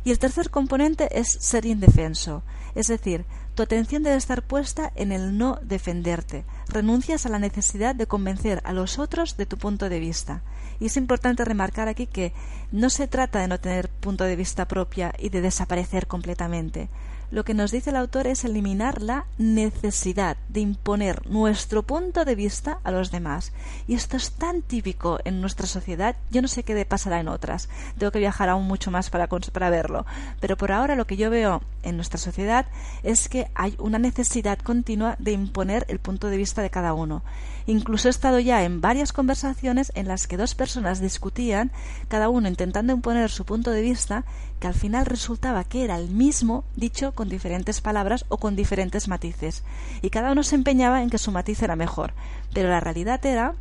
Y 0.03 0.11
el 0.11 0.19
tercer 0.19 0.51
componente 0.51 1.17
es 1.17 1.29
ser 1.29 1.65
indefenso, 1.65 2.43
es 2.75 2.89
decir, 2.89 3.25
tu 3.55 3.63
atención 3.63 4.03
debe 4.03 4.17
estar 4.17 4.43
puesta 4.43 4.91
en 4.97 5.13
el 5.13 5.39
no 5.39 5.61
defenderte. 5.63 6.45
Renuncias 6.69 7.27
a 7.27 7.29
la 7.29 7.39
necesidad 7.39 7.95
de 7.95 8.07
convencer 8.07 8.61
a 8.65 8.73
los 8.73 8.99
otros 8.99 9.37
de 9.37 9.47
tu 9.47 9.59
punto 9.59 9.89
de 9.89 10.01
vista. 10.01 10.43
Y 10.81 10.87
es 10.87 10.97
importante 10.97 11.45
remarcar 11.45 11.89
aquí 11.89 12.07
que 12.07 12.33
no 12.73 12.91
se 12.91 13.07
trata 13.07 13.41
de 13.41 13.49
no 13.49 13.61
tener 13.61 13.89
punto 13.89 14.25
de 14.25 14.37
vista 14.37 14.67
propia 14.67 15.13
y 15.19 15.29
de 15.29 15.41
desaparecer 15.41 16.07
completamente. 16.07 16.89
Lo 17.35 17.45
que 17.45 17.53
nos 17.53 17.73
dice 17.73 17.91
el 17.91 17.97
autor 17.97 18.29
es 18.29 18.45
eliminar 18.45 19.03
la 19.03 19.27
necesidad 19.39 20.37
de 20.51 20.61
imponer 20.61 21.29
nuestro 21.29 21.83
punto 21.83 22.25
de 22.25 22.37
vista 22.37 22.79
a 22.85 22.93
los 22.93 23.11
demás. 23.11 23.53
Y 23.89 23.95
esto 23.95 24.17
es 24.17 24.31
tan 24.31 24.63
típico 24.63 25.19
en 25.25 25.41
nuestra 25.41 25.67
sociedad, 25.67 26.15
yo 26.31 26.43
no 26.43 26.47
sé 26.47 26.63
qué 26.63 26.85
pasará 26.85 27.19
en 27.19 27.27
otras. 27.27 27.69
Tengo 27.99 28.13
que 28.13 28.21
viajar 28.21 28.51
aún 28.51 28.69
mucho 28.69 28.93
más 28.93 29.11
para, 29.11 29.27
para 29.27 29.69
verlo. 29.69 30.07
Pero 30.39 30.57
por 30.57 30.71
ahora 30.71 30.95
lo 30.95 31.09
que 31.09 31.17
yo 31.17 31.29
veo 31.29 31.61
en 31.83 31.97
nuestra 31.97 32.19
sociedad 32.19 32.67
es 33.03 33.29
que 33.29 33.49
hay 33.57 33.75
una 33.81 33.99
necesidad 33.99 34.61
continua 34.61 35.17
de 35.19 35.33
imponer 35.33 35.87
el 35.89 35.99
punto 35.99 36.29
de 36.29 36.37
vista 36.37 36.63
de 36.63 36.71
cada 36.71 36.95
uno. 36.95 37.25
Incluso 37.67 38.09
he 38.09 38.11
estado 38.11 38.39
ya 38.41 38.63
en 38.65 38.81
varias 38.81 39.13
conversaciones 39.13 39.91
en 39.95 40.07
las 40.07 40.27
que 40.27 40.37
dos 40.37 40.55
personas 40.55 41.01
discutían, 41.01 41.71
cada 42.09 42.29
uno 42.29 42.49
intentando 42.49 42.93
imponer 42.93 43.31
su 43.31 43.45
punto 43.45 43.71
de 43.71 43.81
vista, 43.81 44.25
que 44.61 44.67
al 44.67 44.75
final 44.75 45.07
resultaba 45.07 45.65
que 45.65 45.85
era 45.85 45.97
el 45.97 46.11
mismo 46.11 46.65
dicho 46.77 47.13
con 47.13 47.29
diferentes 47.29 47.81
palabras 47.81 48.27
o 48.29 48.37
con 48.37 48.55
diferentes 48.55 49.09
matices, 49.09 49.63
y 50.03 50.11
cada 50.11 50.33
uno 50.33 50.43
se 50.43 50.57
empeñaba 50.57 51.03
en 51.03 51.09
que 51.09 51.19
su 51.19 51.33
matiz 51.33 51.63
era 51.63 51.75
mejor, 51.75 52.13
pero 52.53 52.69
la 52.69 52.81
realidad 52.81 53.25
era 53.25 53.55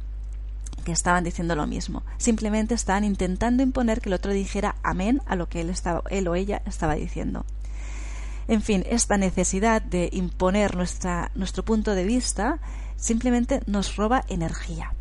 que 0.83 0.91
estaban 0.91 1.23
diciendo 1.23 1.55
lo 1.55 1.65
mismo. 1.65 2.03
Simplemente 2.17 2.73
estaban 2.73 3.05
intentando 3.05 3.63
imponer 3.63 4.01
que 4.01 4.09
el 4.09 4.15
otro 4.15 4.33
dijera 4.33 4.75
amén 4.83 5.21
a 5.25 5.37
lo 5.37 5.47
que 5.47 5.61
él, 5.61 5.69
estaba, 5.69 6.03
él 6.09 6.27
o 6.27 6.35
ella 6.35 6.61
estaba 6.65 6.95
diciendo. 6.95 7.45
En 8.49 8.61
fin, 8.61 8.83
esta 8.89 9.17
necesidad 9.17 9.81
de 9.81 10.09
imponer 10.11 10.75
nuestra, 10.75 11.31
nuestro 11.35 11.63
punto 11.63 11.95
de 11.95 12.03
vista 12.03 12.59
simplemente 12.95 13.62
nos 13.65 13.95
roba 13.95 14.23
energía. 14.27 14.93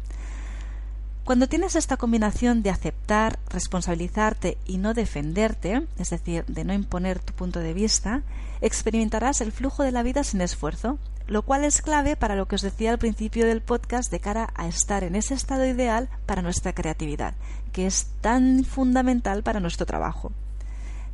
Cuando 1.25 1.47
tienes 1.47 1.77
esta 1.77 1.97
combinación 1.97 2.63
de 2.63 2.71
aceptar, 2.71 3.39
responsabilizarte 3.49 4.59
y 4.67 4.79
no 4.79 4.93
defenderte, 4.93 5.87
es 5.97 6.11
decir, 6.11 6.45
de 6.47 6.65
no 6.65 6.75
imponer 6.75 7.21
tu 7.21 7.33
punto 7.33 7.61
de 7.61 7.73
vista, 7.73 8.23
experimentarás 8.61 9.41
el 9.41 9.53
flujo 9.53 9.85
de 9.85 9.93
la 9.93 10.03
vida 10.03 10.25
sin 10.25 10.41
esfuerzo, 10.41 10.99
lo 11.29 11.43
cual 11.43 11.65
es 11.65 11.81
clave 11.81 12.17
para 12.17 12.35
lo 12.35 12.49
que 12.49 12.57
os 12.57 12.63
decía 12.63 12.91
al 12.91 12.99
principio 12.99 13.47
del 13.47 13.61
podcast 13.61 14.11
de 14.11 14.19
cara 14.19 14.53
a 14.57 14.67
estar 14.67 15.05
en 15.05 15.15
ese 15.15 15.35
estado 15.35 15.65
ideal 15.65 16.09
para 16.27 16.43
nuestra 16.43 16.73
creatividad, 16.73 17.35
que 17.73 17.87
es 17.87 18.09
tan 18.21 18.65
fundamental 18.65 19.45
para 19.45 19.61
nuestro 19.61 19.87
trabajo. 19.87 20.33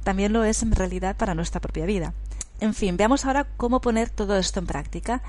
También 0.05 0.33
lo 0.33 0.43
es 0.45 0.63
en 0.63 0.73
realidad 0.73 1.17
para 1.17 1.35
nuestra 1.35 1.61
propia 1.61 1.85
vida. 1.85 2.15
En 2.61 2.73
fin, 2.73 2.97
veamos 2.97 3.27
ahora 3.27 3.47
cómo 3.59 3.83
poner 3.83 4.09
todo 4.09 4.39
esto 4.39 4.59
en 4.59 4.67
práctica. 4.67 5.23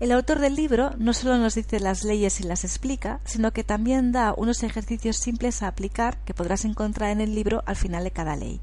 El 0.00 0.12
autor 0.12 0.38
del 0.38 0.56
libro 0.56 0.92
no 0.96 1.12
solo 1.12 1.36
nos 1.36 1.54
dice 1.54 1.78
las 1.78 2.04
leyes 2.04 2.40
y 2.40 2.44
las 2.44 2.64
explica, 2.64 3.20
sino 3.26 3.52
que 3.52 3.64
también 3.64 4.12
da 4.12 4.32
unos 4.34 4.62
ejercicios 4.62 5.18
simples 5.18 5.62
a 5.62 5.68
aplicar 5.68 6.16
que 6.24 6.32
podrás 6.32 6.64
encontrar 6.64 7.10
en 7.10 7.20
el 7.20 7.34
libro 7.34 7.62
al 7.66 7.76
final 7.76 8.04
de 8.04 8.10
cada 8.10 8.34
ley. 8.34 8.62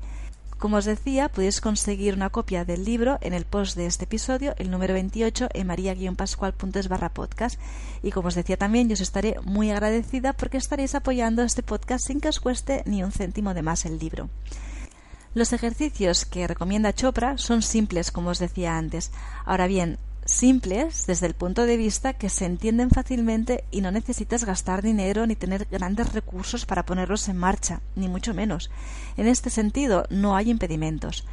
Como 0.58 0.78
os 0.78 0.86
decía, 0.86 1.30
podéis 1.30 1.62
conseguir 1.62 2.16
una 2.16 2.32
copia 2.32 2.66
del 2.66 2.84
libro 2.84 3.20
en 3.22 3.36
el 3.36 3.46
post 3.46 3.78
de 3.78 3.86
este 3.86 4.06
episodio, 4.06 4.56
el 4.58 4.72
número 4.72 4.96
28, 4.96 5.50
en 5.54 5.68
maria-pascual.es 5.68 6.88
barra 6.88 7.14
podcast. 7.14 7.60
Y 8.02 8.10
como 8.10 8.30
os 8.30 8.36
decía 8.36 8.58
también, 8.58 8.90
yo 8.90 8.94
os 8.94 9.02
estaré 9.02 9.36
muy 9.44 9.70
agradecida 9.70 10.34
porque 10.34 10.58
estaréis 10.58 10.96
apoyando 10.96 11.44
este 11.44 11.62
podcast 11.62 12.08
sin 12.08 12.20
que 12.20 12.30
os 12.30 12.40
cueste 12.40 12.82
ni 12.88 13.04
un 13.04 13.12
céntimo 13.12 13.54
de 13.54 13.62
más 13.62 13.86
el 13.86 14.00
libro. 14.00 14.32
Los 15.36 15.54
ejercicios 15.54 16.26
que 16.26 16.48
recomienda 16.48 16.94
Chopra 16.94 17.38
son 17.38 17.62
simples, 17.62 18.12
como 18.12 18.32
os 18.32 18.40
decía 18.40 18.76
antes. 18.76 19.12
Ahora 19.46 19.68
bien, 19.68 20.00
simples 20.28 21.06
desde 21.08 21.26
el 21.26 21.34
punto 21.34 21.66
de 21.66 21.78
vista 21.78 22.14
que 22.14 22.30
se 22.30 22.46
entienden 22.46 22.90
fácilmente 22.90 23.64
y 23.72 23.82
no 23.82 23.92
necesitas 23.92 24.44
gastar 24.44 24.82
dinero 24.82 25.26
ni 25.26 25.36
tener 25.36 25.66
grandes 25.72 26.14
recursos 26.14 26.66
para 26.66 26.86
ponerlos 26.86 27.28
en 27.30 27.38
marcha, 27.38 27.82
ni 27.96 28.08
mucho 28.08 28.34
menos. 28.34 28.70
En 29.16 29.28
este 29.28 29.50
sentido, 29.50 30.06
no 30.10 30.36
hay 30.36 30.50
impedimentos. 30.50 31.26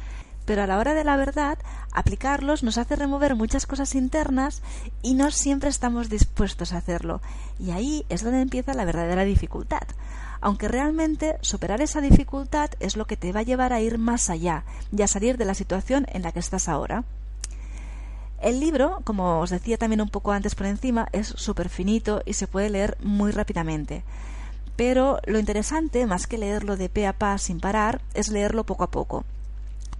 Pero 0.45 0.63
a 0.63 0.67
la 0.67 0.77
hora 0.77 0.93
de 0.93 1.03
la 1.03 1.17
verdad, 1.17 1.57
aplicarlos 1.91 2.63
nos 2.63 2.77
hace 2.77 2.95
remover 2.95 3.35
muchas 3.35 3.65
cosas 3.65 3.95
internas 3.95 4.61
y 5.01 5.15
no 5.15 5.31
siempre 5.31 5.69
estamos 5.69 6.09
dispuestos 6.09 6.71
a 6.71 6.77
hacerlo. 6.77 7.21
Y 7.59 7.71
ahí 7.71 8.05
es 8.09 8.23
donde 8.23 8.41
empieza 8.41 8.73
la 8.73 8.85
verdadera 8.85 9.23
dificultad. 9.25 9.87
Aunque 10.41 10.67
realmente 10.67 11.37
superar 11.41 11.81
esa 11.81 12.01
dificultad 12.01 12.69
es 12.79 12.95
lo 12.95 13.05
que 13.05 13.17
te 13.17 13.31
va 13.31 13.39
a 13.39 13.43
llevar 13.43 13.73
a 13.73 13.81
ir 13.81 13.97
más 13.97 14.29
allá 14.29 14.63
y 14.95 15.01
a 15.01 15.07
salir 15.07 15.37
de 15.37 15.45
la 15.45 15.55
situación 15.55 16.05
en 16.11 16.21
la 16.21 16.31
que 16.31 16.39
estás 16.39 16.69
ahora. 16.69 17.03
El 18.41 18.59
libro, 18.59 19.01
como 19.03 19.39
os 19.39 19.49
decía 19.49 19.77
también 19.77 20.01
un 20.01 20.09
poco 20.09 20.31
antes 20.31 20.55
por 20.55 20.67
encima, 20.67 21.07
es 21.11 21.27
súper 21.27 21.69
finito 21.69 22.21
y 22.25 22.33
se 22.33 22.47
puede 22.47 22.69
leer 22.69 22.97
muy 23.01 23.31
rápidamente. 23.31 24.03
Pero 24.75 25.19
lo 25.25 25.39
interesante, 25.39 26.05
más 26.05 26.27
que 26.27 26.37
leerlo 26.37 26.75
de 26.75 26.89
pe 26.89 27.07
a 27.07 27.13
pa 27.13 27.37
sin 27.37 27.59
parar, 27.59 28.01
es 28.13 28.27
leerlo 28.27 28.65
poco 28.65 28.83
a 28.83 28.91
poco. 28.91 29.23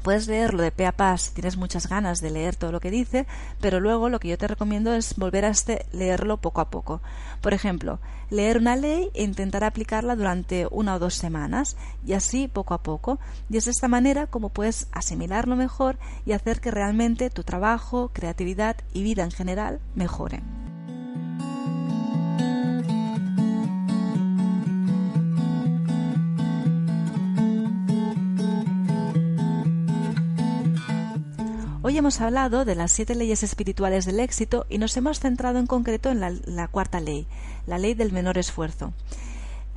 Puedes 0.06 0.28
leerlo 0.28 0.62
de 0.62 0.72
pe 0.72 0.86
a 0.86 0.92
pa 0.92 1.18
si 1.18 1.34
tienes 1.34 1.58
muchas 1.58 1.90
ganas 1.90 2.22
de 2.22 2.30
leer 2.30 2.56
todo 2.56 2.72
lo 2.72 2.80
que 2.80 2.92
dice, 2.92 3.26
pero 3.60 3.80
luego 3.80 4.08
lo 4.08 4.20
que 4.20 4.28
yo 4.28 4.38
te 4.38 4.48
recomiendo 4.48 4.94
es 4.94 5.16
volver 5.16 5.46
a 5.46 5.50
este 5.50 5.88
leerlo 5.92 6.38
poco 6.38 6.62
a 6.62 6.70
poco. 6.70 7.02
Por 7.42 7.56
ejemplo, 7.56 7.98
leer 8.30 8.60
una 8.60 8.76
ley 8.76 9.10
e 9.16 9.24
intentar 9.24 9.64
aplicarla 9.64 10.16
durante 10.16 10.68
una 10.70 10.94
o 10.94 11.00
dos 11.00 11.16
semanas, 11.16 11.76
y 12.06 12.14
así 12.14 12.48
poco 12.48 12.76
a 12.76 12.84
poco. 12.84 13.18
Y 13.50 13.58
es 13.58 13.66
de 13.66 13.72
esta 13.72 13.88
manera 13.88 14.28
como 14.28 14.50
puedes 14.50 14.90
asimilarlo 14.92 15.56
mejor 15.56 15.98
y 16.24 16.34
hacer 16.34 16.62
que 16.62 16.70
realmente 16.70 17.32
tu 17.32 17.44
trabajo, 17.44 18.12
creatividad 18.14 18.76
y 18.94 19.02
vida 19.02 19.24
en 19.24 19.32
general 19.32 19.80
mejoren. 19.96 20.65
Hoy 31.88 32.00
hemos 32.00 32.20
hablado 32.20 32.66
de 32.66 32.74
las 32.74 32.92
siete 32.92 33.14
leyes 33.14 33.44
espirituales 33.44 34.06
del 34.06 34.20
éxito 34.20 34.66
y 34.70 34.80
nos 34.80 34.98
hemos 34.98 35.20
centrado 35.20 35.60
en 35.60 35.68
concreto 35.68 36.10
en 36.10 36.20
la, 36.20 36.68
cuarta 36.68 37.00
ley, 37.00 37.28
la 37.68 37.78
ley 37.78 37.94
del 37.94 38.12
menor 38.12 38.40
esfuerzo. 38.40 38.92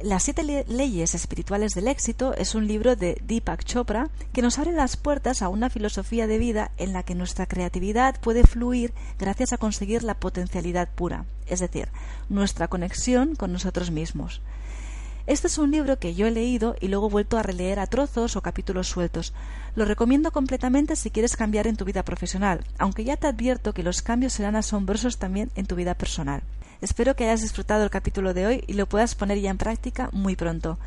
Las 0.02 0.22
siete 0.22 0.42
leyes 0.42 1.14
espirituales 1.14 1.74
del 1.74 1.86
éxito 1.86 2.32
es 2.32 2.54
un 2.54 2.66
libro 2.66 2.96
de 2.96 3.20
Deepak 3.26 3.62
Chopra 3.62 4.08
que 4.32 4.40
nos 4.40 4.58
abre 4.58 4.72
las 4.72 4.96
puertas 4.96 5.42
a 5.42 5.50
una 5.50 5.68
filosofía 5.68 6.26
de 6.26 6.38
vida 6.38 6.70
en 6.78 6.94
la 6.94 7.02
que 7.02 7.14
nuestra 7.14 7.44
creatividad 7.44 8.18
puede 8.22 8.42
fluir 8.44 8.94
gracias 9.18 9.52
a 9.52 9.58
conseguir 9.58 10.02
la 10.02 10.14
potencialidad 10.14 10.88
pura, 10.88 11.26
es 11.46 11.60
decir, 11.60 11.90
nuestra 12.30 12.68
conexión 12.68 13.34
con 13.34 13.52
nosotros 13.52 13.90
mismos. 13.90 14.40
Este 15.28 15.46
es 15.46 15.58
un 15.58 15.70
libro 15.70 15.98
que 15.98 16.14
yo 16.14 16.26
he 16.26 16.30
leído 16.30 16.74
y 16.80 16.88
luego 16.88 17.10
vuelto 17.10 17.36
a 17.36 17.42
releer 17.42 17.80
a 17.80 17.86
trozos 17.86 18.34
o 18.34 18.40
capítulos 18.40 18.88
sueltos. 18.88 19.34
Lo 19.76 19.84
recomiendo 19.84 20.30
completamente 20.32 20.96
si 20.96 21.10
quieres 21.10 21.36
cambiar 21.36 21.66
en 21.66 21.76
tu 21.76 21.84
vida 21.84 22.02
profesional, 22.02 22.64
aunque 22.78 23.04
ya 23.04 23.18
te 23.18 23.26
advierto 23.26 23.74
que 23.74 23.82
los 23.82 24.00
cambios 24.00 24.32
serán 24.32 24.56
asombrosos 24.56 25.18
también 25.18 25.50
en 25.54 25.66
tu 25.66 25.74
vida 25.74 25.92
personal. 25.92 26.40
Espero 26.80 27.14
que 27.14 27.24
hayas 27.24 27.42
disfrutado 27.42 27.84
el 27.84 27.90
capítulo 27.90 28.32
de 28.32 28.46
hoy 28.46 28.64
y 28.66 28.72
lo 28.72 28.86
puedas 28.86 29.14
poner 29.14 29.38
ya 29.38 29.50
en 29.50 29.58
práctica 29.58 30.08
muy 30.12 30.34
pronto. 30.34 30.78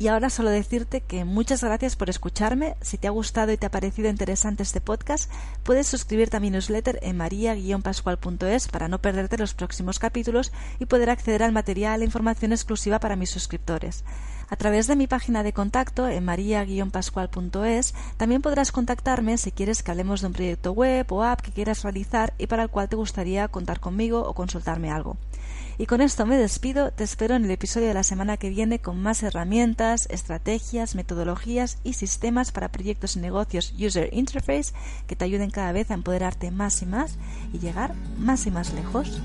Y 0.00 0.08
ahora 0.08 0.30
solo 0.30 0.48
decirte 0.48 1.02
que 1.02 1.26
muchas 1.26 1.62
gracias 1.62 1.94
por 1.94 2.08
escucharme. 2.08 2.74
Si 2.80 2.96
te 2.96 3.06
ha 3.06 3.10
gustado 3.10 3.52
y 3.52 3.58
te 3.58 3.66
ha 3.66 3.70
parecido 3.70 4.08
interesante 4.08 4.62
este 4.62 4.80
podcast, 4.80 5.30
puedes 5.62 5.88
suscribirte 5.88 6.38
a 6.38 6.40
mi 6.40 6.48
newsletter 6.48 6.98
en 7.02 7.18
maria-pascual.es 7.18 8.68
para 8.68 8.88
no 8.88 9.02
perderte 9.02 9.36
los 9.36 9.52
próximos 9.52 9.98
capítulos 9.98 10.52
y 10.78 10.86
poder 10.86 11.10
acceder 11.10 11.42
al 11.42 11.52
material 11.52 12.00
e 12.00 12.06
información 12.06 12.52
exclusiva 12.52 12.98
para 12.98 13.14
mis 13.14 13.28
suscriptores. 13.28 14.02
A 14.50 14.56
través 14.56 14.88
de 14.88 14.96
mi 14.96 15.06
página 15.06 15.44
de 15.44 15.52
contacto 15.52 16.08
en 16.08 16.24
maria-pascual.es 16.24 17.94
también 18.16 18.42
podrás 18.42 18.72
contactarme 18.72 19.38
si 19.38 19.52
quieres 19.52 19.84
que 19.84 19.92
hablemos 19.92 20.20
de 20.20 20.26
un 20.26 20.32
proyecto 20.32 20.72
web 20.72 21.06
o 21.12 21.22
app 21.22 21.40
que 21.40 21.52
quieras 21.52 21.84
realizar 21.84 22.34
y 22.36 22.48
para 22.48 22.64
el 22.64 22.68
cual 22.68 22.88
te 22.88 22.96
gustaría 22.96 23.46
contar 23.46 23.78
conmigo 23.78 24.20
o 24.22 24.34
consultarme 24.34 24.90
algo. 24.90 25.16
Y 25.78 25.86
con 25.86 26.00
esto 26.00 26.26
me 26.26 26.36
despido, 26.36 26.90
te 26.90 27.04
espero 27.04 27.36
en 27.36 27.44
el 27.44 27.50
episodio 27.52 27.86
de 27.86 27.94
la 27.94 28.02
semana 28.02 28.36
que 28.38 28.50
viene 28.50 28.80
con 28.80 29.00
más 29.00 29.22
herramientas, 29.22 30.08
estrategias, 30.10 30.96
metodologías 30.96 31.78
y 31.84 31.92
sistemas 31.92 32.50
para 32.50 32.72
proyectos 32.72 33.14
y 33.16 33.20
negocios 33.20 33.72
User 33.78 34.10
Interface 34.12 34.74
que 35.06 35.14
te 35.14 35.24
ayuden 35.24 35.50
cada 35.50 35.70
vez 35.70 35.92
a 35.92 35.94
empoderarte 35.94 36.50
más 36.50 36.82
y 36.82 36.86
más 36.86 37.18
y 37.52 37.60
llegar 37.60 37.94
más 38.18 38.46
y 38.46 38.50
más 38.50 38.74
lejos. 38.74 39.22